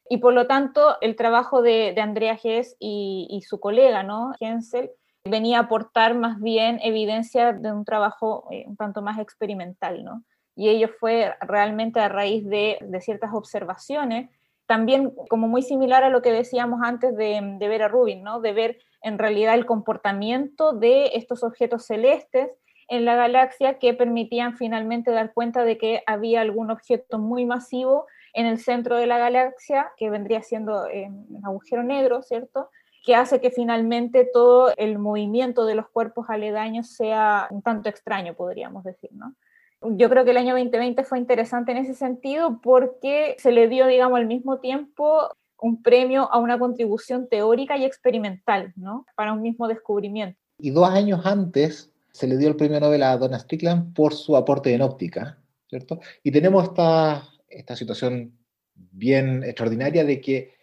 Y 0.10 0.18
por 0.18 0.34
lo 0.34 0.48
tanto, 0.48 0.98
el 1.02 1.16
trabajo 1.16 1.62
de, 1.62 1.94
de 1.96 2.02
Andrea 2.02 2.38
Hess 2.42 2.76
y, 2.80 3.42
su 3.48 3.60
colega, 3.60 4.04
¿no? 4.04 4.34
Hensel, 4.40 4.92
venía 5.24 5.60
a 5.60 5.62
aportar 5.64 6.16
más 6.16 6.40
bien 6.42 6.80
evidencia 6.84 7.54
de 7.54 7.72
un 7.72 7.86
trabajo 7.86 8.48
eh, 8.52 8.66
un 8.68 8.76
tanto 8.76 9.02
más 9.02 9.20
experimental, 9.20 10.04
¿no? 10.04 10.24
y 10.56 10.70
ello 10.70 10.90
fue 11.00 11.34
realmente 11.42 12.00
a 12.00 12.10
raíz 12.10 12.48
de, 12.48 12.78
de, 12.82 13.02
ciertas 13.02 13.34
observaciones, 13.34 14.30
también 14.66 15.12
como 15.30 15.48
muy 15.48 15.62
similar 15.62 16.04
a 16.04 16.10
lo 16.10 16.22
que 16.22 16.32
decíamos 16.32 16.82
antes 16.84 17.16
de, 17.16 17.42
de 17.60 17.68
ver 17.68 17.84
a 17.84 17.88
Rubin, 17.88 18.24
¿no? 18.24 18.40
de 18.40 18.54
ver 18.54 18.80
en 19.02 19.18
realidad 19.18 19.56
el 19.56 19.66
comportamiento 19.66 20.74
de 20.74 21.12
estos 21.16 21.44
objetos 21.44 21.86
celestes 21.86 22.50
en 22.88 23.06
la 23.06 23.16
galaxia 23.16 23.80
que 23.80 23.94
permitían 23.94 24.56
finalmente 24.56 25.12
dar 25.12 25.34
cuenta 25.34 25.64
de 25.64 25.78
que 25.78 26.04
había 26.06 26.42
algún 26.42 26.70
objeto 26.70 27.18
muy 27.18 27.46
masivo 27.46 28.06
en 28.34 28.46
el 28.46 28.60
centro 28.60 28.98
de 28.98 29.08
la 29.08 29.18
galaxia, 29.18 29.92
que 29.98 30.10
vendría 30.10 30.42
siendo 30.42 30.88
eh, 30.88 31.10
un 31.10 31.46
agujero 31.46 31.84
negro, 31.84 32.22
¿cierto? 32.24 32.70
que 33.06 33.16
hace 33.16 33.42
que 33.42 33.52
finalmente 33.52 34.30
todo 34.32 34.72
el 34.78 34.98
movimiento 34.98 35.66
de 35.66 35.76
los 35.76 35.90
cuerpos 35.90 36.28
aledaños 36.30 36.88
sea 36.88 37.48
un 37.52 37.62
tanto 37.62 37.90
extraño, 37.90 38.34
podríamos 38.34 38.86
decir, 38.86 39.10
¿no? 39.12 39.36
yo 39.84 40.10
creo 40.10 40.24
que 40.24 40.32
el 40.32 40.38
año 40.38 40.54
2020 40.54 41.04
fue 41.04 41.20
interesante 41.20 41.72
en 41.72 41.78
ese 41.80 41.94
sentido 41.94 42.60
porque 42.62 43.36
se 43.38 43.52
le 43.52 43.68
dio, 43.68 43.88
digamos, 43.88 44.18
al 44.18 44.26
mismo 44.26 44.60
tiempo 44.60 45.36
un 45.60 45.82
premio 45.82 46.30
a 46.32 46.40
una 46.40 46.60
contribución 46.60 47.28
teórica 47.28 47.78
y 47.78 47.86
experimental, 47.86 48.74
¿no? 48.76 49.06
Para 49.16 49.34
un 49.34 49.42
mismo 49.42 49.68
descubrimiento. 49.68 50.40
Y 50.58 50.72
dos 50.72 50.90
años 50.90 51.26
antes 51.26 51.92
se 52.12 52.28
le 52.28 52.38
dio 52.38 52.50
el 52.50 52.56
premio 52.56 52.80
Nobel 52.80 53.04
a 53.04 53.18
Donna 53.18 53.40
Strickland 53.40 53.94
por 53.94 54.14
su 54.14 54.36
aporte 54.36 54.74
en 54.74 54.82
óptica, 54.82 55.38
¿cierto? 55.70 56.00
Y 56.22 56.32
tenemos 56.32 56.66
esta, 56.66 57.24
esta 57.54 57.76
situación 57.76 58.38
bien 58.74 59.44
extraordinaria 59.44 60.04
de 60.04 60.20
que 60.22 60.54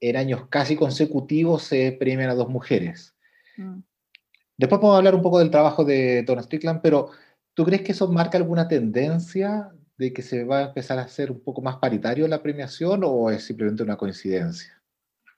en 0.00 0.16
años 0.16 0.46
casi 0.48 0.76
consecutivos 0.76 1.64
se 1.64 1.92
premian 1.92 2.30
a 2.30 2.34
dos 2.34 2.48
mujeres. 2.48 3.14
Mm. 3.56 3.80
Después 4.56 4.80
podemos 4.80 4.98
hablar 4.98 5.14
un 5.14 5.22
poco 5.22 5.38
del 5.38 5.50
trabajo 5.50 5.84
de 5.84 6.22
Donna 6.24 6.42
Strickland, 6.42 6.80
pero 6.82 7.10
¿Tú 7.58 7.64
crees 7.64 7.82
que 7.82 7.90
eso 7.90 8.06
marca 8.06 8.38
alguna 8.38 8.68
tendencia 8.68 9.72
de 9.96 10.12
que 10.12 10.22
se 10.22 10.44
va 10.44 10.58
a 10.58 10.64
empezar 10.66 10.96
a 11.00 11.02
hacer 11.02 11.32
un 11.32 11.42
poco 11.42 11.60
más 11.60 11.78
paritario 11.78 12.28
la 12.28 12.40
premiación 12.40 13.02
o 13.04 13.32
es 13.32 13.44
simplemente 13.46 13.82
una 13.82 13.96
coincidencia? 13.96 14.80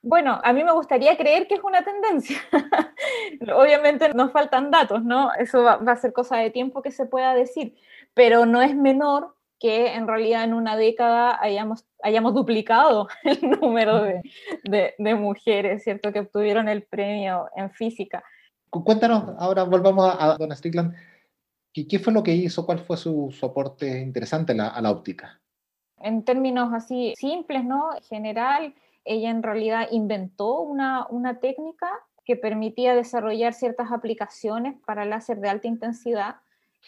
Bueno, 0.03 0.38
a 0.44 0.53
mí 0.53 0.62
me 0.62 0.73
gustaría 0.73 1.16
creer 1.16 1.49
que 1.49 1.55
es 1.55 1.64
una 1.64 1.83
tendencia. 1.83 2.37
Obviamente 3.57 4.12
nos 4.12 4.33
faltan 4.33 4.70
datos, 4.70 5.03
¿no? 5.03 5.33
Eso 5.33 5.62
va, 5.62 5.77
va, 5.77 5.92
a 5.92 5.96
ser 5.96 6.12
cosa 6.12 6.37
de 6.37 6.51
tiempo 6.51 6.83
que 6.83 6.90
se 6.90 7.07
pueda 7.07 7.33
decir, 7.35 7.75
pero 8.12 8.44
no 8.44 8.61
es 8.61 8.77
menor 8.77 9.35
que 9.61 9.92
en 9.94 10.09
realidad 10.09 10.42
en 10.42 10.55
una 10.55 10.77
década 10.77 11.38
hayamos, 11.40 11.85
hayamos 12.03 12.35
duplicado 12.35 13.09
el 13.25 13.51
número 13.61 14.03
de, 14.03 14.23
de, 14.64 14.94
de 14.99 15.14
mujeres, 15.14 15.85
¿cierto?, 15.85 16.12
que 16.12 16.20
obtuvieron 16.20 16.68
el 16.68 16.83
premio 16.83 17.46
en 17.55 17.70
física. 17.70 18.25
Cuéntanos, 18.70 19.35
ahora 19.38 19.64
volvamos 19.64 20.07
a, 20.07 20.33
a 20.33 20.37
Donna 20.38 20.57
Strickland, 20.57 20.94
¿Qué, 21.73 21.87
¿Qué, 21.87 21.99
fue 22.01 22.12
lo 22.12 22.25
que 22.25 22.35
hizo? 22.35 22.66
¿Cuál 22.66 22.81
fue 22.81 22.96
su, 22.96 23.31
su 23.31 23.46
aporte 23.46 24.01
interesante 24.01 24.53
a 24.53 24.57
la, 24.57 24.68
a 24.68 24.81
la, 24.81 24.90
óptica? 24.90 25.40
En 25.99 26.25
términos 26.25 26.73
así 26.73 27.14
simples, 27.16 27.64
¿no? 27.64 27.90
General, 28.09 28.75
ella 29.05 29.31
en 29.31 29.42
realidad 29.42 29.87
inventó 29.92 30.62
una, 30.62 31.07
una 31.11 31.38
técnica 31.38 31.88
que 32.25 32.35
permitía 32.35 32.94
desarrollar 32.94 33.55
ciertas 33.55 33.92
aplicaciones 33.92 34.77
para 34.85 35.05
láser 35.05 35.38
de 35.38 35.49
alta 35.49 35.68
intensidad 35.68 36.37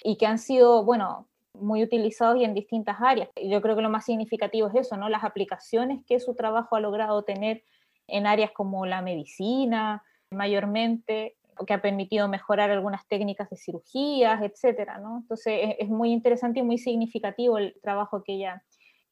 y 0.02 0.16
que 0.16 0.26
han 0.26 0.38
sido, 0.38 0.84
bueno, 0.84 1.28
muy 1.54 1.82
utilizados 1.82 2.36
y 2.36 2.44
en 2.44 2.54
distintas 2.54 2.96
áreas. 3.00 3.28
Yo 3.42 3.60
creo 3.60 3.76
que 3.76 3.82
lo 3.82 3.90
más 3.90 4.04
significativo 4.04 4.68
es 4.68 4.86
eso, 4.86 4.96
¿no? 4.96 5.08
Las 5.08 5.24
aplicaciones 5.24 6.04
que 6.06 6.20
su 6.20 6.34
trabajo 6.34 6.76
ha 6.76 6.80
logrado 6.80 7.22
tener 7.22 7.64
en 8.08 8.26
áreas 8.26 8.50
como 8.52 8.86
la 8.86 9.02
medicina, 9.02 10.02
mayormente, 10.30 11.36
que 11.66 11.74
ha 11.74 11.82
permitido 11.82 12.28
mejorar 12.28 12.70
algunas 12.70 13.06
técnicas 13.06 13.50
de 13.50 13.56
cirugías, 13.56 14.42
etcétera, 14.42 14.98
¿no? 14.98 15.18
Entonces 15.18 15.76
es, 15.78 15.88
muy 15.88 16.10
interesante 16.10 16.60
y 16.60 16.62
muy 16.62 16.78
significativo 16.78 17.58
el 17.58 17.74
trabajo 17.82 18.22
que 18.22 18.34
ella, 18.34 18.62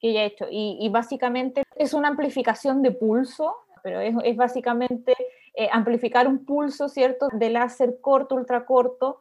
que 0.01 0.11
ella 0.11 0.23
ha 0.23 0.25
hecho. 0.25 0.47
Y, 0.51 0.79
y 0.81 0.89
básicamente 0.89 1.63
es 1.77 1.95
una 1.95 2.09
amplificación 2.09 2.83
de 2.83 2.93
pulso, 2.93 3.55
pero 3.83 4.01
es, 4.01 4.15
es 4.25 4.37
básicamente 4.37 5.15
eh, 5.55 5.69
amplificar 5.73 6.27
un 6.27 6.45
pulso, 6.45 6.89
¿cierto?, 6.89 7.29
de 7.33 7.51
láser 7.51 8.01
corto, 8.01 8.35
ultracorto, 8.35 9.21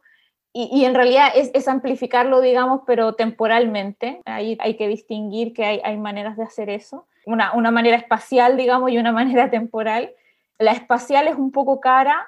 y, 0.52 0.84
en 0.84 0.94
realidad 0.94 1.28
es, 1.34 1.68
amplificarlo, 1.68 2.40
digamos, 2.40 2.80
pero 2.84 3.14
temporalmente. 3.14 4.20
Ahí 4.24 4.58
hay 4.60 4.76
que 4.76 4.88
distinguir 4.88 5.52
que 5.52 5.64
hay, 5.64 5.96
maneras 5.96 6.36
de 6.36 6.42
hacer 6.42 6.70
eso. 6.70 7.06
Una, 7.24 7.70
manera 7.70 7.96
espacial, 7.96 8.56
digamos, 8.56 8.90
y 8.90 8.98
una 8.98 9.12
manera 9.20 9.48
temporal. 9.48 10.12
La 10.58 10.72
espacial 10.72 11.28
es 11.28 11.36
un 11.36 11.52
poco 11.52 11.80
cara, 11.80 12.26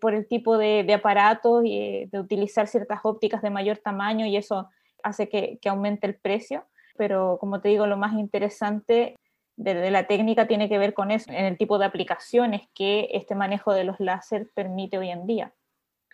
por 0.00 0.14
el 0.14 0.26
tipo 0.26 0.58
de, 0.58 0.84
de 0.84 0.94
aparatos 0.94 1.64
y 1.64 1.78
eh, 1.78 2.08
de 2.10 2.20
utilizar 2.20 2.66
ciertas 2.66 3.00
ópticas 3.04 3.42
de 3.42 3.50
mayor 3.50 3.78
tamaño 3.78 4.26
y 4.26 4.36
eso 4.36 4.68
hace 5.04 5.28
que, 5.28 5.58
que 5.62 5.68
aumente 5.68 6.06
el 6.06 6.16
precio. 6.16 6.64
Pero 6.96 7.38
como 7.40 7.60
te 7.60 7.68
digo, 7.68 7.86
lo 7.86 7.96
más 7.96 8.12
interesante 8.14 9.16
de, 9.56 9.74
de, 9.74 9.90
la 9.90 10.06
técnica 10.06 10.46
tiene 10.46 10.68
que 10.68 10.78
ver 10.78 10.94
con 10.94 11.10
eso, 11.10 11.30
en 11.30 11.44
el 11.44 11.56
tipo 11.56 11.78
de 11.78 11.86
aplicaciones 11.86 12.62
que 12.74 13.08
este 13.12 13.34
manejo 13.34 13.72
de 13.72 13.84
los 13.84 14.00
láser 14.00 14.48
permite 14.54 14.98
hoy 14.98 15.10
en 15.10 15.26
día. 15.26 15.52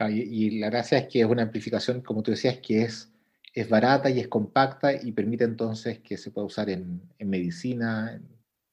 Y, 0.09 0.21
y 0.21 0.59
la 0.61 0.71
gracia 0.71 0.99
es 0.99 1.09
que 1.09 1.21
es 1.21 1.27
una 1.27 1.43
amplificación, 1.43 2.01
como 2.01 2.23
tú 2.23 2.31
decías, 2.31 2.59
que 2.59 2.83
es, 2.83 3.13
es 3.53 3.69
barata 3.69 4.09
y 4.11 4.21
es 4.21 4.29
compacta 4.29 4.93
y 4.93 5.13
permite 5.13 5.45
entonces 5.45 5.99
que 5.99 6.17
se 6.17 6.31
pueda 6.31 6.47
usar 6.47 6.71
en, 6.71 7.03
medicina. 7.19 8.21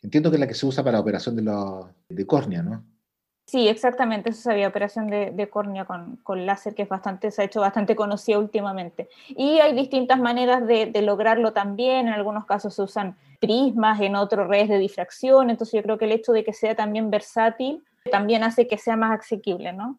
Entiendo 0.02 0.30
que 0.30 0.36
es 0.36 0.40
la 0.40 0.48
que 0.48 0.54
se 0.54 0.66
usa 0.66 0.84
para 0.84 1.00
operación 1.00 1.36
de, 1.36 1.42
lo, 1.42 1.90
de 2.08 2.26
córnea, 2.28 2.62
¿no? 2.62 2.86
Sí, 3.46 3.70
exactamente, 3.70 4.32
eso 4.32 4.42
sabía, 4.42 4.68
operación 4.68 5.08
de, 5.08 5.32
de 5.32 5.50
córnea 5.50 5.86
con, 5.86 6.18
con, 6.18 6.46
láser, 6.46 6.76
que 6.76 6.82
es 6.82 6.90
bastante, 6.90 7.32
se 7.32 7.42
ha 7.42 7.46
hecho 7.46 7.62
bastante 7.62 7.96
conocida 7.96 8.38
últimamente. 8.40 9.08
Y 9.30 9.60
hay 9.60 9.74
distintas 9.74 10.20
maneras 10.20 10.68
de, 10.68 10.88
de, 10.88 11.02
lograrlo 11.02 11.54
también, 11.54 12.08
en 12.08 12.14
algunos 12.14 12.46
casos 12.46 12.76
se 12.76 12.82
usan 12.82 13.16
prismas, 13.40 14.02
en 14.02 14.18
otros 14.18 14.50
redes 14.50 14.68
de 14.68 14.78
difracción, 14.80 15.50
entonces 15.50 15.76
yo 15.76 15.84
creo 15.84 15.98
que 15.98 16.06
el 16.06 16.12
hecho 16.12 16.34
de 16.34 16.44
que 16.44 16.52
sea 16.52 16.76
también 16.76 17.10
versátil 17.10 17.86
también 18.12 18.44
hace 18.44 18.68
que 18.68 18.78
sea 18.78 18.98
más 18.98 19.18
asequible, 19.18 19.72
¿no? 19.72 19.98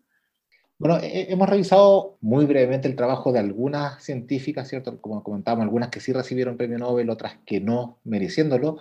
Bueno, 0.78 0.98
hemos 1.02 1.48
revisado 1.48 2.18
muy 2.20 2.46
brevemente 2.46 2.86
el 2.86 2.94
trabajo 2.94 3.32
de 3.32 3.40
algunas 3.40 4.02
científicas, 4.02 4.68
¿cierto? 4.68 5.00
Como 5.00 5.22
comentábamos, 5.24 5.64
algunas 5.64 5.88
que 5.90 6.00
sí 6.00 6.12
recibieron 6.12 6.56
premio 6.56 6.78
Nobel, 6.78 7.10
otras 7.10 7.38
que 7.44 7.60
no, 7.60 7.98
mereciéndolo. 8.04 8.78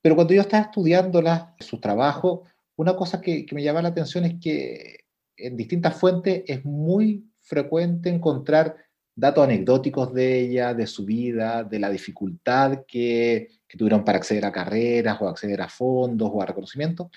Pero 0.00 0.14
cuando 0.14 0.32
yo 0.34 0.40
estaba 0.40 0.64
estudiando 0.64 1.22
su 1.60 1.80
trabajo, 1.80 2.44
una 2.76 2.96
cosa 2.96 3.20
que, 3.20 3.44
que 3.44 3.54
me 3.54 3.62
llama 3.62 3.82
la 3.82 3.88
atención 3.88 4.24
es 4.24 4.34
que 4.40 5.04
en 5.36 5.56
distintas 5.56 5.96
fuentes 5.96 6.44
es 6.46 6.64
muy 6.64 7.28
frecuente 7.40 8.08
encontrar 8.08 8.76
datos 9.18 9.42
anecdóticos 9.42 10.14
de 10.14 10.40
ella, 10.40 10.74
de 10.74 10.86
su 10.86 11.04
vida, 11.04 11.64
de 11.64 11.80
la 11.80 11.90
dificultad 11.90 12.84
que, 12.86 13.48
tuvieron 13.76 14.04
para 14.04 14.18
acceder 14.18 14.46
a 14.46 14.52
carreras 14.52 15.20
o 15.20 15.28
acceder 15.28 15.60
a 15.60 15.68
fondos 15.68 16.30
o 16.32 16.40
a 16.40 16.46
reconocimiento. 16.46 17.10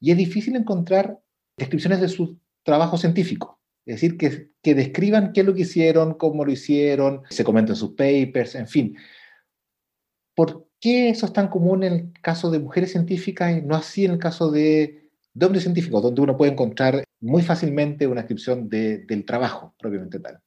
Y 0.00 0.10
es 0.10 0.16
difícil 0.16 0.56
encontrar 0.56 1.18
descripciones 1.56 2.00
de 2.00 2.08
su 2.08 2.38
trabajo 2.64 2.98
científico. 2.98 3.60
Es 3.86 3.96
decir, 3.96 4.16
que, 4.16 4.50
que 4.62 4.74
describan 4.74 5.32
qué 5.32 5.40
es 5.40 5.46
lo 5.46 5.54
que 5.54 5.62
hicieron, 5.62 6.14
cómo 6.14 6.44
lo 6.44 6.50
hicieron, 6.50 7.22
se 7.30 7.44
comentan 7.44 7.76
sus 7.76 7.90
papers, 7.90 8.54
en 8.54 8.66
fin. 8.66 8.96
¿Por 10.34 10.68
qué 10.80 11.10
eso 11.10 11.26
es 11.26 11.32
tan 11.32 11.48
común 11.48 11.84
en 11.84 11.92
el 11.92 12.12
caso 12.20 12.50
de 12.50 12.58
mujeres 12.58 12.92
científicas 12.92 13.56
y 13.56 13.62
no 13.62 13.76
así 13.76 14.04
en 14.06 14.12
el 14.12 14.18
caso 14.18 14.50
de, 14.50 15.10
de 15.32 15.46
hombres 15.46 15.62
científicos, 15.64 16.02
donde 16.02 16.22
uno 16.22 16.36
puede 16.36 16.52
encontrar 16.52 17.04
muy 17.20 17.42
fácilmente 17.42 18.06
una 18.06 18.22
descripción 18.22 18.68
del 18.68 19.24
trabajo 19.24 19.74
propiamente 19.78 20.18
tal? 20.18 20.40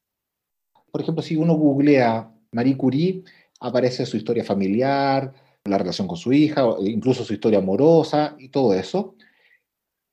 Por 0.91 1.01
ejemplo, 1.01 1.21
si 1.21 1.35
uno 1.35 1.53
googlea 1.53 2.31
Marie 2.51 2.75
Curie, 2.75 3.23
aparece 3.59 4.05
su 4.05 4.17
historia 4.17 4.43
familiar, 4.43 5.33
la 5.63 5.77
relación 5.77 6.07
con 6.07 6.17
su 6.17 6.33
hija, 6.33 6.65
incluso 6.79 7.23
su 7.23 7.33
historia 7.33 7.59
amorosa 7.59 8.35
y 8.39 8.49
todo 8.49 8.73
eso. 8.73 9.15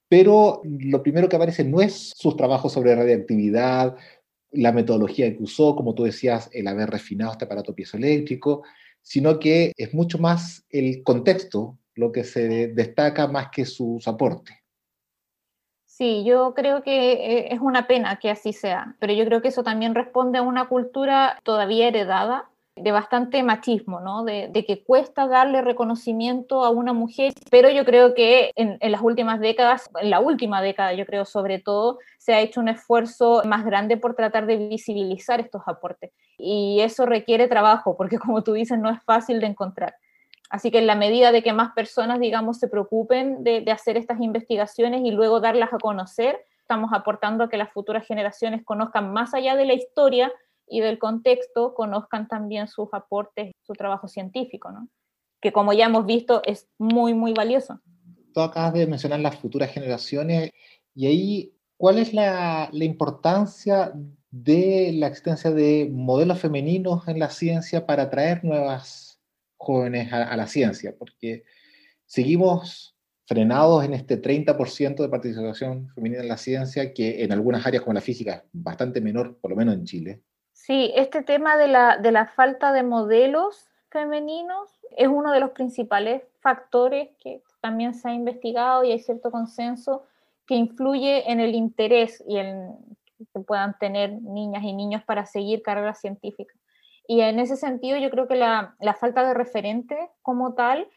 Pero 0.08 0.60
lo 0.64 1.02
primero 1.02 1.28
que 1.28 1.36
aparece 1.36 1.64
no 1.64 1.80
es 1.80 2.12
sus 2.14 2.36
trabajos 2.36 2.72
sobre 2.72 2.94
radiactividad, 2.94 3.96
la 4.50 4.72
metodología 4.72 5.36
que 5.36 5.42
usó, 5.42 5.74
como 5.74 5.94
tú 5.94 6.04
decías, 6.04 6.48
el 6.52 6.68
haber 6.68 6.90
refinado 6.90 7.32
este 7.32 7.44
aparato 7.44 7.74
piezoeléctrico, 7.74 8.62
sino 9.02 9.38
que 9.38 9.72
es 9.76 9.92
mucho 9.92 10.18
más 10.18 10.64
el 10.70 11.02
contexto 11.02 11.78
lo 11.94 12.12
que 12.12 12.24
se 12.24 12.68
destaca 12.68 13.28
más 13.28 13.48
que 13.50 13.64
sus 13.64 14.06
aportes. 14.08 14.56
Sí, 15.86 16.24
yo 16.24 16.54
creo 16.54 16.82
que 16.82 17.12
eh, 17.12 17.54
es 17.54 17.60
una 17.60 17.86
pena 17.86 18.18
que 18.18 18.28
así 18.28 18.52
sea, 18.52 18.96
pero 18.98 19.12
yo 19.12 19.24
creo 19.26 19.42
que 19.42 19.48
eso 19.48 19.62
también 19.62 19.94
responde 19.94 20.38
a 20.38 20.42
una 20.42 20.68
cultura 20.68 21.38
todavía 21.44 21.86
heredada 21.86 22.50
de 22.76 22.90
bastante 22.90 23.42
machismo, 23.42 24.00
¿no? 24.00 24.24
De, 24.24 24.50
que 24.66 24.82
cuesta 24.82 25.28
darle 25.28 25.62
reconocimiento 25.62 26.64
a 26.64 26.70
una 26.70 26.92
mujer, 26.92 27.32
pero 27.50 27.70
yo 27.70 27.84
creo 27.84 28.14
que 28.14 28.50
en, 28.56 28.78
las 28.80 29.00
últimas 29.00 29.38
décadas, 29.40 29.88
en 30.00 30.10
la 30.10 30.20
última 30.20 30.60
década 30.60 30.92
yo 30.92 31.06
creo 31.06 31.24
sobre 31.24 31.58
todo, 31.60 31.98
se 32.18 32.34
ha 32.34 32.40
hecho 32.40 32.60
un 32.60 32.68
esfuerzo 32.68 33.42
más 33.44 33.64
grande 33.64 33.96
por 33.96 34.14
tratar 34.14 34.46
de 34.46 34.56
visibilizar 34.56 35.40
estos 35.40 35.62
aportes. 35.66 36.10
Y 36.36 36.80
eso 36.80 37.06
requiere 37.06 37.46
trabajo, 37.46 37.96
porque 37.96 38.18
como 38.18 38.42
tú 38.42 38.54
dices, 38.54 38.78
no 38.78 38.90
es 38.90 39.02
fácil 39.04 39.40
de 39.40 39.46
encontrar. 39.46 39.94
Así 40.50 40.70
que 40.70 40.78
en 40.78 40.86
la 40.86 40.94
medida 40.94 41.32
de 41.32 41.42
que 41.42 41.52
más 41.52 41.72
personas, 41.72 42.20
digamos, 42.20 42.58
se 42.58 42.68
preocupen 42.68 43.44
de, 43.44 43.64
hacer 43.70 43.96
estas 43.96 44.20
investigaciones 44.20 45.02
y 45.04 45.10
luego 45.10 45.40
darlas 45.40 45.72
a 45.72 45.78
conocer, 45.78 46.44
estamos 46.60 46.92
aportando 46.92 47.44
a 47.44 47.48
que 47.48 47.56
las 47.56 47.72
futuras 47.72 48.06
generaciones 48.06 48.64
conozcan 48.64 49.12
más 49.12 49.34
allá 49.34 49.56
de 49.56 49.64
la 49.64 49.74
historia 49.74 50.32
y 50.68 50.80
del 50.80 50.98
contexto, 50.98 51.74
conozcan 51.74 52.28
también 52.28 52.68
sus 52.68 52.88
aportes, 52.92 53.52
su 53.62 53.72
trabajo 53.74 54.08
científico, 54.08 54.70
¿no? 54.70 54.88
que 55.40 55.52
como 55.52 55.72
ya 55.72 55.86
hemos 55.86 56.06
visto 56.06 56.42
es 56.44 56.68
muy, 56.78 57.12
muy 57.12 57.34
valioso. 57.34 57.80
Tú 58.32 58.40
acabas 58.40 58.72
de 58.72 58.86
mencionar 58.86 59.20
las 59.20 59.36
futuras 59.36 59.70
generaciones 59.70 60.50
y 60.94 61.06
ahí, 61.06 61.54
¿cuál 61.76 61.98
es 61.98 62.14
la, 62.14 62.70
la 62.72 62.84
importancia 62.84 63.92
de 64.30 64.92
la 64.94 65.06
existencia 65.06 65.52
de 65.52 65.88
modelos 65.92 66.40
femeninos 66.40 67.06
en 67.06 67.20
la 67.20 67.30
ciencia 67.30 67.86
para 67.86 68.04
atraer 68.04 68.42
nuevas 68.44 69.20
jóvenes 69.56 70.12
a, 70.12 70.36
la 70.36 70.46
ciencia, 70.46 70.94
porque 70.98 71.44
seguimos 72.04 72.96
frenados 73.26 73.84
en 73.84 73.94
este 73.94 74.20
30% 74.20 74.96
de 74.96 75.08
participación 75.08 75.88
femenina 75.94 76.22
en 76.22 76.28
la 76.28 76.36
ciencia, 76.36 76.92
que 76.92 77.22
en 77.22 77.32
algunas 77.32 77.64
áreas 77.64 77.82
como 77.82 77.94
la 77.94 78.00
física 78.00 78.34
es 78.34 78.42
bastante 78.52 79.00
menor, 79.00 79.38
por 79.40 79.50
lo 79.50 79.56
menos 79.56 79.74
en 79.74 79.84
Chile. 79.84 80.22
Sí, 80.54 80.92
este 80.94 81.22
tema 81.22 81.58
de 81.58 81.68
la, 81.68 81.98
de 81.98 82.12
la 82.12 82.26
falta 82.26 82.72
de 82.72 82.84
modelos 82.84 83.68
femeninos 83.90 84.80
es 84.96 85.08
uno 85.08 85.32
de 85.32 85.40
los 85.40 85.50
principales 85.50 86.22
factores 86.40 87.10
que 87.20 87.42
también 87.60 87.92
se 87.92 88.08
ha 88.08 88.14
investigado 88.14 88.84
y 88.84 88.92
hay 88.92 89.00
cierto 89.00 89.30
consenso 89.30 90.04
que 90.46 90.54
influye 90.54 91.30
en 91.30 91.40
el 91.40 91.54
interés 91.54 92.22
y 92.26 92.38
en 92.38 92.76
que 93.32 93.40
puedan 93.40 93.76
tener 93.78 94.22
niñas 94.22 94.62
y 94.62 94.72
niños 94.72 95.02
para 95.02 95.26
seguir 95.26 95.60
carreras 95.60 96.00
científicas. 96.00 96.56
Y 97.08 97.20
en 97.20 97.40
ese 97.40 97.56
sentido 97.56 97.98
yo 97.98 98.10
creo 98.10 98.28
que 98.28 98.36
la, 98.36 98.76
la 98.78 98.94
falta 98.94 99.26
de 99.26 99.34
referente 99.34 100.10
como 100.22 100.54
tal, 100.54 100.88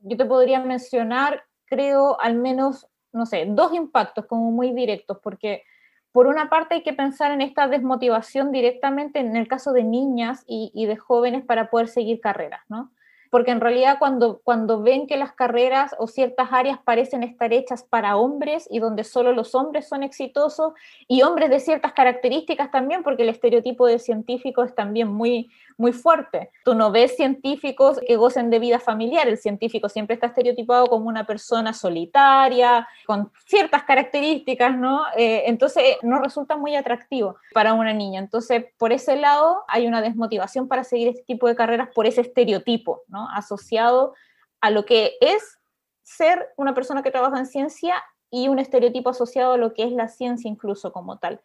yo 0.00 0.16
te 0.16 0.24
podría 0.24 0.60
mencionar, 0.60 1.44
creo, 1.66 2.20
al 2.20 2.34
menos, 2.34 2.88
no 3.12 3.26
sé, 3.26 3.44
dos 3.46 3.74
impactos 3.74 4.26
como 4.26 4.50
muy 4.50 4.72
directos, 4.72 5.18
porque 5.22 5.64
por 6.12 6.26
una 6.26 6.50
parte 6.50 6.74
hay 6.74 6.82
que 6.82 6.92
pensar 6.92 7.32
en 7.32 7.40
esta 7.40 7.68
desmotivación 7.68 8.52
directamente 8.52 9.18
en 9.18 9.34
el 9.34 9.48
caso 9.48 9.72
de 9.72 9.82
niñas 9.82 10.44
y, 10.46 10.86
de 10.86 10.96
jóvenes 10.96 11.44
para 11.44 11.70
poder 11.70 11.88
seguir 11.88 12.20
carreras, 12.20 12.60
¿no? 12.68 12.90
Porque 13.32 13.50
en 13.50 13.62
realidad 13.62 13.96
cuando, 13.98 14.42
cuando 14.44 14.82
ven 14.82 15.06
que 15.06 15.16
las 15.16 15.32
carreras 15.32 15.96
o 15.98 16.06
ciertas 16.06 16.48
áreas 16.52 16.78
parecen 16.84 17.22
estar 17.22 17.50
hechas 17.50 17.82
para 17.82 18.18
hombres 18.18 18.68
y 18.70 18.78
donde 18.78 19.04
solo 19.04 19.32
los 19.32 19.54
hombres 19.54 19.88
son 19.88 20.02
exitosos 20.02 20.74
y 21.08 21.22
hombres 21.22 21.48
de 21.48 21.58
ciertas 21.58 21.94
características 21.94 22.70
también, 22.70 23.02
porque 23.02 23.22
el 23.22 23.30
estereotipo 23.30 23.86
de 23.86 23.98
científico 23.98 24.62
es 24.62 24.74
también 24.74 25.08
muy, 25.08 25.48
muy 25.78 25.94
fuerte. 25.94 26.50
Tú 26.62 26.74
no 26.74 26.92
ves 26.92 27.16
científicos 27.16 27.98
que 28.06 28.16
gocen 28.16 28.50
de 28.50 28.58
vida 28.58 28.78
familiar, 28.78 29.26
el 29.26 29.38
científico 29.38 29.88
siempre 29.88 30.12
está 30.12 30.26
estereotipado 30.26 30.88
como 30.88 31.08
una 31.08 31.24
persona 31.24 31.72
solitaria, 31.72 32.86
con 33.06 33.32
ciertas 33.46 33.84
características, 33.84 34.76
¿no? 34.76 35.04
Eh, 35.16 35.44
entonces 35.46 35.82
no 36.02 36.18
resulta 36.18 36.58
muy 36.58 36.76
atractivo 36.76 37.36
para 37.54 37.72
una 37.72 37.94
niña. 37.94 38.20
Entonces, 38.20 38.66
por 38.76 38.92
ese 38.92 39.16
lado 39.16 39.62
hay 39.68 39.86
una 39.86 40.02
desmotivación 40.02 40.68
para 40.68 40.84
seguir 40.84 41.08
este 41.08 41.22
tipo 41.22 41.48
de 41.48 41.56
carreras 41.56 41.88
por 41.94 42.06
ese 42.06 42.20
estereotipo, 42.20 43.04
¿no? 43.08 43.21
Asociado 43.30 44.14
a 44.60 44.70
lo 44.70 44.84
que 44.84 45.12
es 45.20 45.58
ser 46.02 46.48
una 46.56 46.74
persona 46.74 47.02
que 47.02 47.10
trabaja 47.10 47.38
en 47.38 47.46
ciencia 47.46 48.02
y 48.30 48.48
un 48.48 48.58
estereotipo 48.58 49.10
asociado 49.10 49.52
a 49.52 49.58
lo 49.58 49.74
que 49.74 49.84
es 49.84 49.92
la 49.92 50.08
ciencia 50.08 50.48
incluso 50.48 50.92
como 50.92 51.18
tal. 51.18 51.40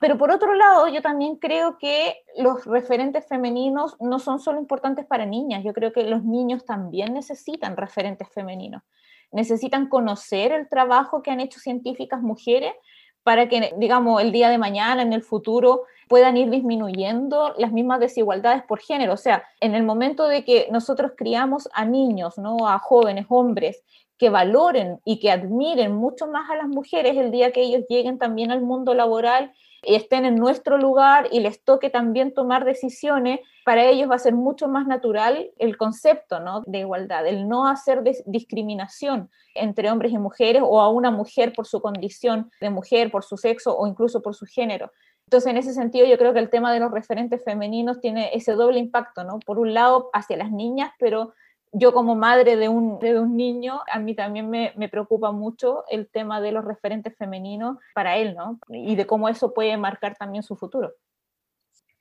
Pero 0.00 0.16
por 0.16 0.30
otro 0.30 0.54
lado, 0.54 0.88
yo 0.88 1.02
también 1.02 1.36
creo 1.36 1.76
que 1.76 2.24
los 2.38 2.64
referentes 2.64 3.26
femeninos 3.28 3.96
no 4.00 4.18
son 4.18 4.40
solo 4.40 4.58
importantes 4.58 5.04
para 5.04 5.26
niñas, 5.26 5.62
yo 5.62 5.74
creo 5.74 5.92
que 5.92 6.04
los 6.04 6.24
niños 6.24 6.64
también 6.64 7.12
necesitan 7.12 7.76
referentes 7.76 8.26
femeninos. 8.30 8.82
Necesitan 9.30 9.88
conocer 9.88 10.52
el 10.52 10.68
trabajo 10.70 11.22
que 11.22 11.30
han 11.30 11.40
hecho 11.40 11.60
científicas 11.60 12.22
mujeres 12.22 12.72
para 13.22 13.48
que, 13.50 13.74
digamos, 13.76 14.22
el 14.22 14.32
día 14.32 14.48
de 14.48 14.56
mañana, 14.56 15.02
en 15.02 15.12
el 15.12 15.22
futuro, 15.22 15.84
puedan 16.10 16.36
ir 16.36 16.50
disminuyendo 16.50 17.54
las 17.56 17.70
mismas 17.70 18.00
desigualdades 18.00 18.64
por 18.64 18.80
género. 18.80 19.12
O 19.12 19.16
sea, 19.16 19.44
en 19.60 19.76
el 19.76 19.84
momento 19.84 20.26
de 20.26 20.44
que 20.44 20.66
nosotros 20.72 21.12
criamos 21.16 21.68
a 21.72 21.84
niños, 21.84 22.36
¿no? 22.36 22.66
a 22.68 22.80
jóvenes, 22.80 23.26
hombres, 23.28 23.84
que 24.18 24.28
valoren 24.28 24.98
y 25.04 25.20
que 25.20 25.30
admiren 25.30 25.94
mucho 25.94 26.26
más 26.26 26.50
a 26.50 26.56
las 26.56 26.66
mujeres 26.66 27.16
el 27.16 27.30
día 27.30 27.52
que 27.52 27.62
ellos 27.62 27.84
lleguen 27.88 28.18
también 28.18 28.50
al 28.50 28.60
mundo 28.60 28.92
laboral 28.92 29.52
estén 29.82 30.24
en 30.24 30.36
nuestro 30.36 30.78
lugar 30.78 31.28
y 31.30 31.40
les 31.40 31.62
toque 31.64 31.90
también 31.90 32.34
tomar 32.34 32.64
decisiones, 32.64 33.40
para 33.64 33.84
ellos 33.84 34.10
va 34.10 34.16
a 34.16 34.18
ser 34.18 34.34
mucho 34.34 34.68
más 34.68 34.86
natural 34.86 35.50
el 35.58 35.76
concepto 35.76 36.40
¿no? 36.40 36.62
de 36.66 36.80
igualdad, 36.80 37.26
el 37.26 37.48
no 37.48 37.68
hacer 37.68 38.02
discriminación 38.26 39.30
entre 39.54 39.90
hombres 39.90 40.12
y 40.12 40.18
mujeres 40.18 40.62
o 40.64 40.80
a 40.80 40.88
una 40.88 41.10
mujer 41.10 41.52
por 41.54 41.66
su 41.66 41.80
condición 41.80 42.50
de 42.60 42.70
mujer, 42.70 43.10
por 43.10 43.24
su 43.24 43.36
sexo 43.36 43.76
o 43.76 43.86
incluso 43.86 44.22
por 44.22 44.34
su 44.34 44.46
género. 44.46 44.92
Entonces, 45.30 45.52
en 45.52 45.58
ese 45.58 45.74
sentido, 45.74 46.06
yo 46.06 46.18
creo 46.18 46.32
que 46.32 46.40
el 46.40 46.50
tema 46.50 46.72
de 46.72 46.80
los 46.80 46.90
referentes 46.90 47.44
femeninos 47.44 48.00
tiene 48.00 48.30
ese 48.34 48.54
doble 48.54 48.80
impacto, 48.80 49.22
¿no? 49.22 49.38
Por 49.38 49.60
un 49.60 49.74
lado, 49.74 50.10
hacia 50.12 50.36
las 50.36 50.50
niñas, 50.50 50.90
pero 50.98 51.34
yo 51.70 51.92
como 51.92 52.16
madre 52.16 52.56
de 52.56 52.68
un, 52.68 52.98
de 52.98 53.16
un 53.16 53.36
niño, 53.36 53.80
a 53.92 54.00
mí 54.00 54.16
también 54.16 54.50
me, 54.50 54.72
me, 54.74 54.88
preocupa 54.88 55.30
mucho 55.30 55.84
el 55.88 56.08
tema 56.08 56.40
de 56.40 56.50
los 56.50 56.64
referentes 56.64 57.16
femeninos 57.16 57.78
para 57.94 58.16
él, 58.16 58.34
¿no? 58.34 58.58
Y 58.70 58.96
de 58.96 59.06
cómo 59.06 59.28
eso 59.28 59.54
puede 59.54 59.76
marcar 59.76 60.16
también 60.16 60.42
su 60.42 60.56
futuro. 60.56 60.94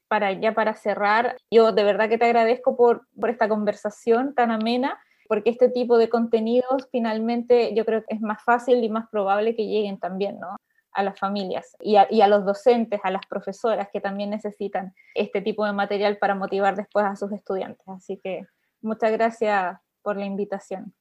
Para 0.07 0.31
ya 0.31 0.55
para 0.55 0.73
cerrar, 0.73 1.37
yo 1.51 1.71
de 1.71 1.83
verdad 1.83 2.09
que 2.09 2.17
te 2.17 2.25
agradezco 2.25 2.75
por, 2.75 3.05
por 3.19 3.29
esta 3.29 3.47
conversación 3.47 4.33
tan 4.33 4.49
amena, 4.49 4.99
porque 5.27 5.51
este 5.51 5.69
tipo 5.69 5.99
de 5.99 6.09
contenidos 6.09 6.87
finalmente 6.91 7.75
yo 7.75 7.85
creo 7.85 8.03
que 8.03 8.15
es 8.15 8.21
más 8.21 8.43
fácil 8.43 8.83
y 8.83 8.89
más 8.89 9.07
probable 9.11 9.55
que 9.55 9.67
lleguen 9.67 9.99
también, 9.99 10.39
¿no? 10.39 10.55
A 10.99 11.03
las 11.03 11.19
familias 11.19 11.75
y 11.79 11.95
a, 11.95 12.07
y 12.09 12.21
a, 12.21 12.27
los 12.27 12.45
docentes, 12.45 12.99
a 13.03 13.11
las 13.11 13.25
profesoras 13.27 13.89
que 13.91 14.01
también 14.01 14.29
necesitan 14.29 14.93
este 15.15 15.41
tipo 15.41 15.65
de 15.65 15.73
material 15.73 16.17
para 16.17 16.35
motivar 16.35 16.75
después 16.75 17.05
a 17.05 17.15
sus 17.15 17.31
estudiantes. 17.31 17.87
Así 17.87 18.17
que 18.17 18.45
Muchas 18.81 19.11
gracias 19.11 19.77
por 20.01 20.17
la 20.17 20.25
invitación. 20.25 20.93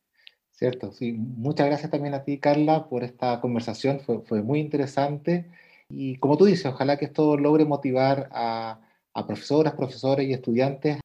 Cierto, 0.50 0.92
sí. 0.92 1.12
Muchas 1.12 1.68
gracias 1.68 1.90
también 1.90 2.14
a 2.14 2.24
ti, 2.24 2.38
Carla, 2.38 2.88
por 2.88 3.04
esta 3.04 3.40
conversación. 3.40 4.00
Fue, 4.00 4.20
fue 4.22 4.42
muy 4.42 4.58
interesante. 4.58 5.48
Y 5.88 6.16
como 6.16 6.36
tú 6.36 6.46
dices, 6.46 6.66
ojalá 6.66 6.96
que 6.96 7.04
esto 7.04 7.36
logre 7.36 7.64
motivar 7.64 8.28
a, 8.32 8.80
a 9.14 9.26
profesoras, 9.26 9.74
profesores 9.74 10.26
y 10.26 10.32
estudiantes 10.32 10.98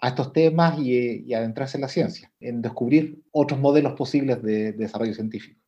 a 0.00 0.08
estos 0.08 0.32
temas 0.32 0.78
y, 0.78 1.32
adentrarse 1.34 1.76
en 1.76 1.82
la 1.82 1.88
ciencia, 1.88 2.32
en 2.40 2.62
descubrir 2.62 3.22
otros 3.30 3.60
modelos 3.60 3.92
posibles 3.92 4.42
de, 4.42 4.72
desarrollo 4.72 5.14
científico. 5.14 5.60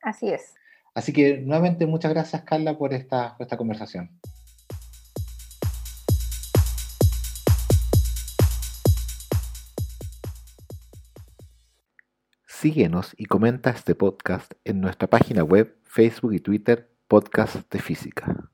Así 0.00 0.30
es. 0.30 0.54
Así 0.94 1.12
que 1.12 1.38
nuevamente 1.38 1.86
muchas 1.86 2.12
gracias 2.12 2.42
Carla 2.42 2.76
por 2.76 2.92
esta, 2.92 3.36
esta 3.38 3.56
conversación. 3.56 4.10
Síguenos 12.46 13.14
y 13.16 13.24
comenta 13.24 13.70
este 13.70 13.96
podcast 13.96 14.52
en 14.64 14.80
nuestra 14.80 15.08
página 15.08 15.42
web, 15.42 15.76
Facebook 15.82 16.34
y 16.34 16.38
Twitter, 16.38 16.94
Podcast 17.08 17.68
de 17.72 17.80
Física. 17.80 18.52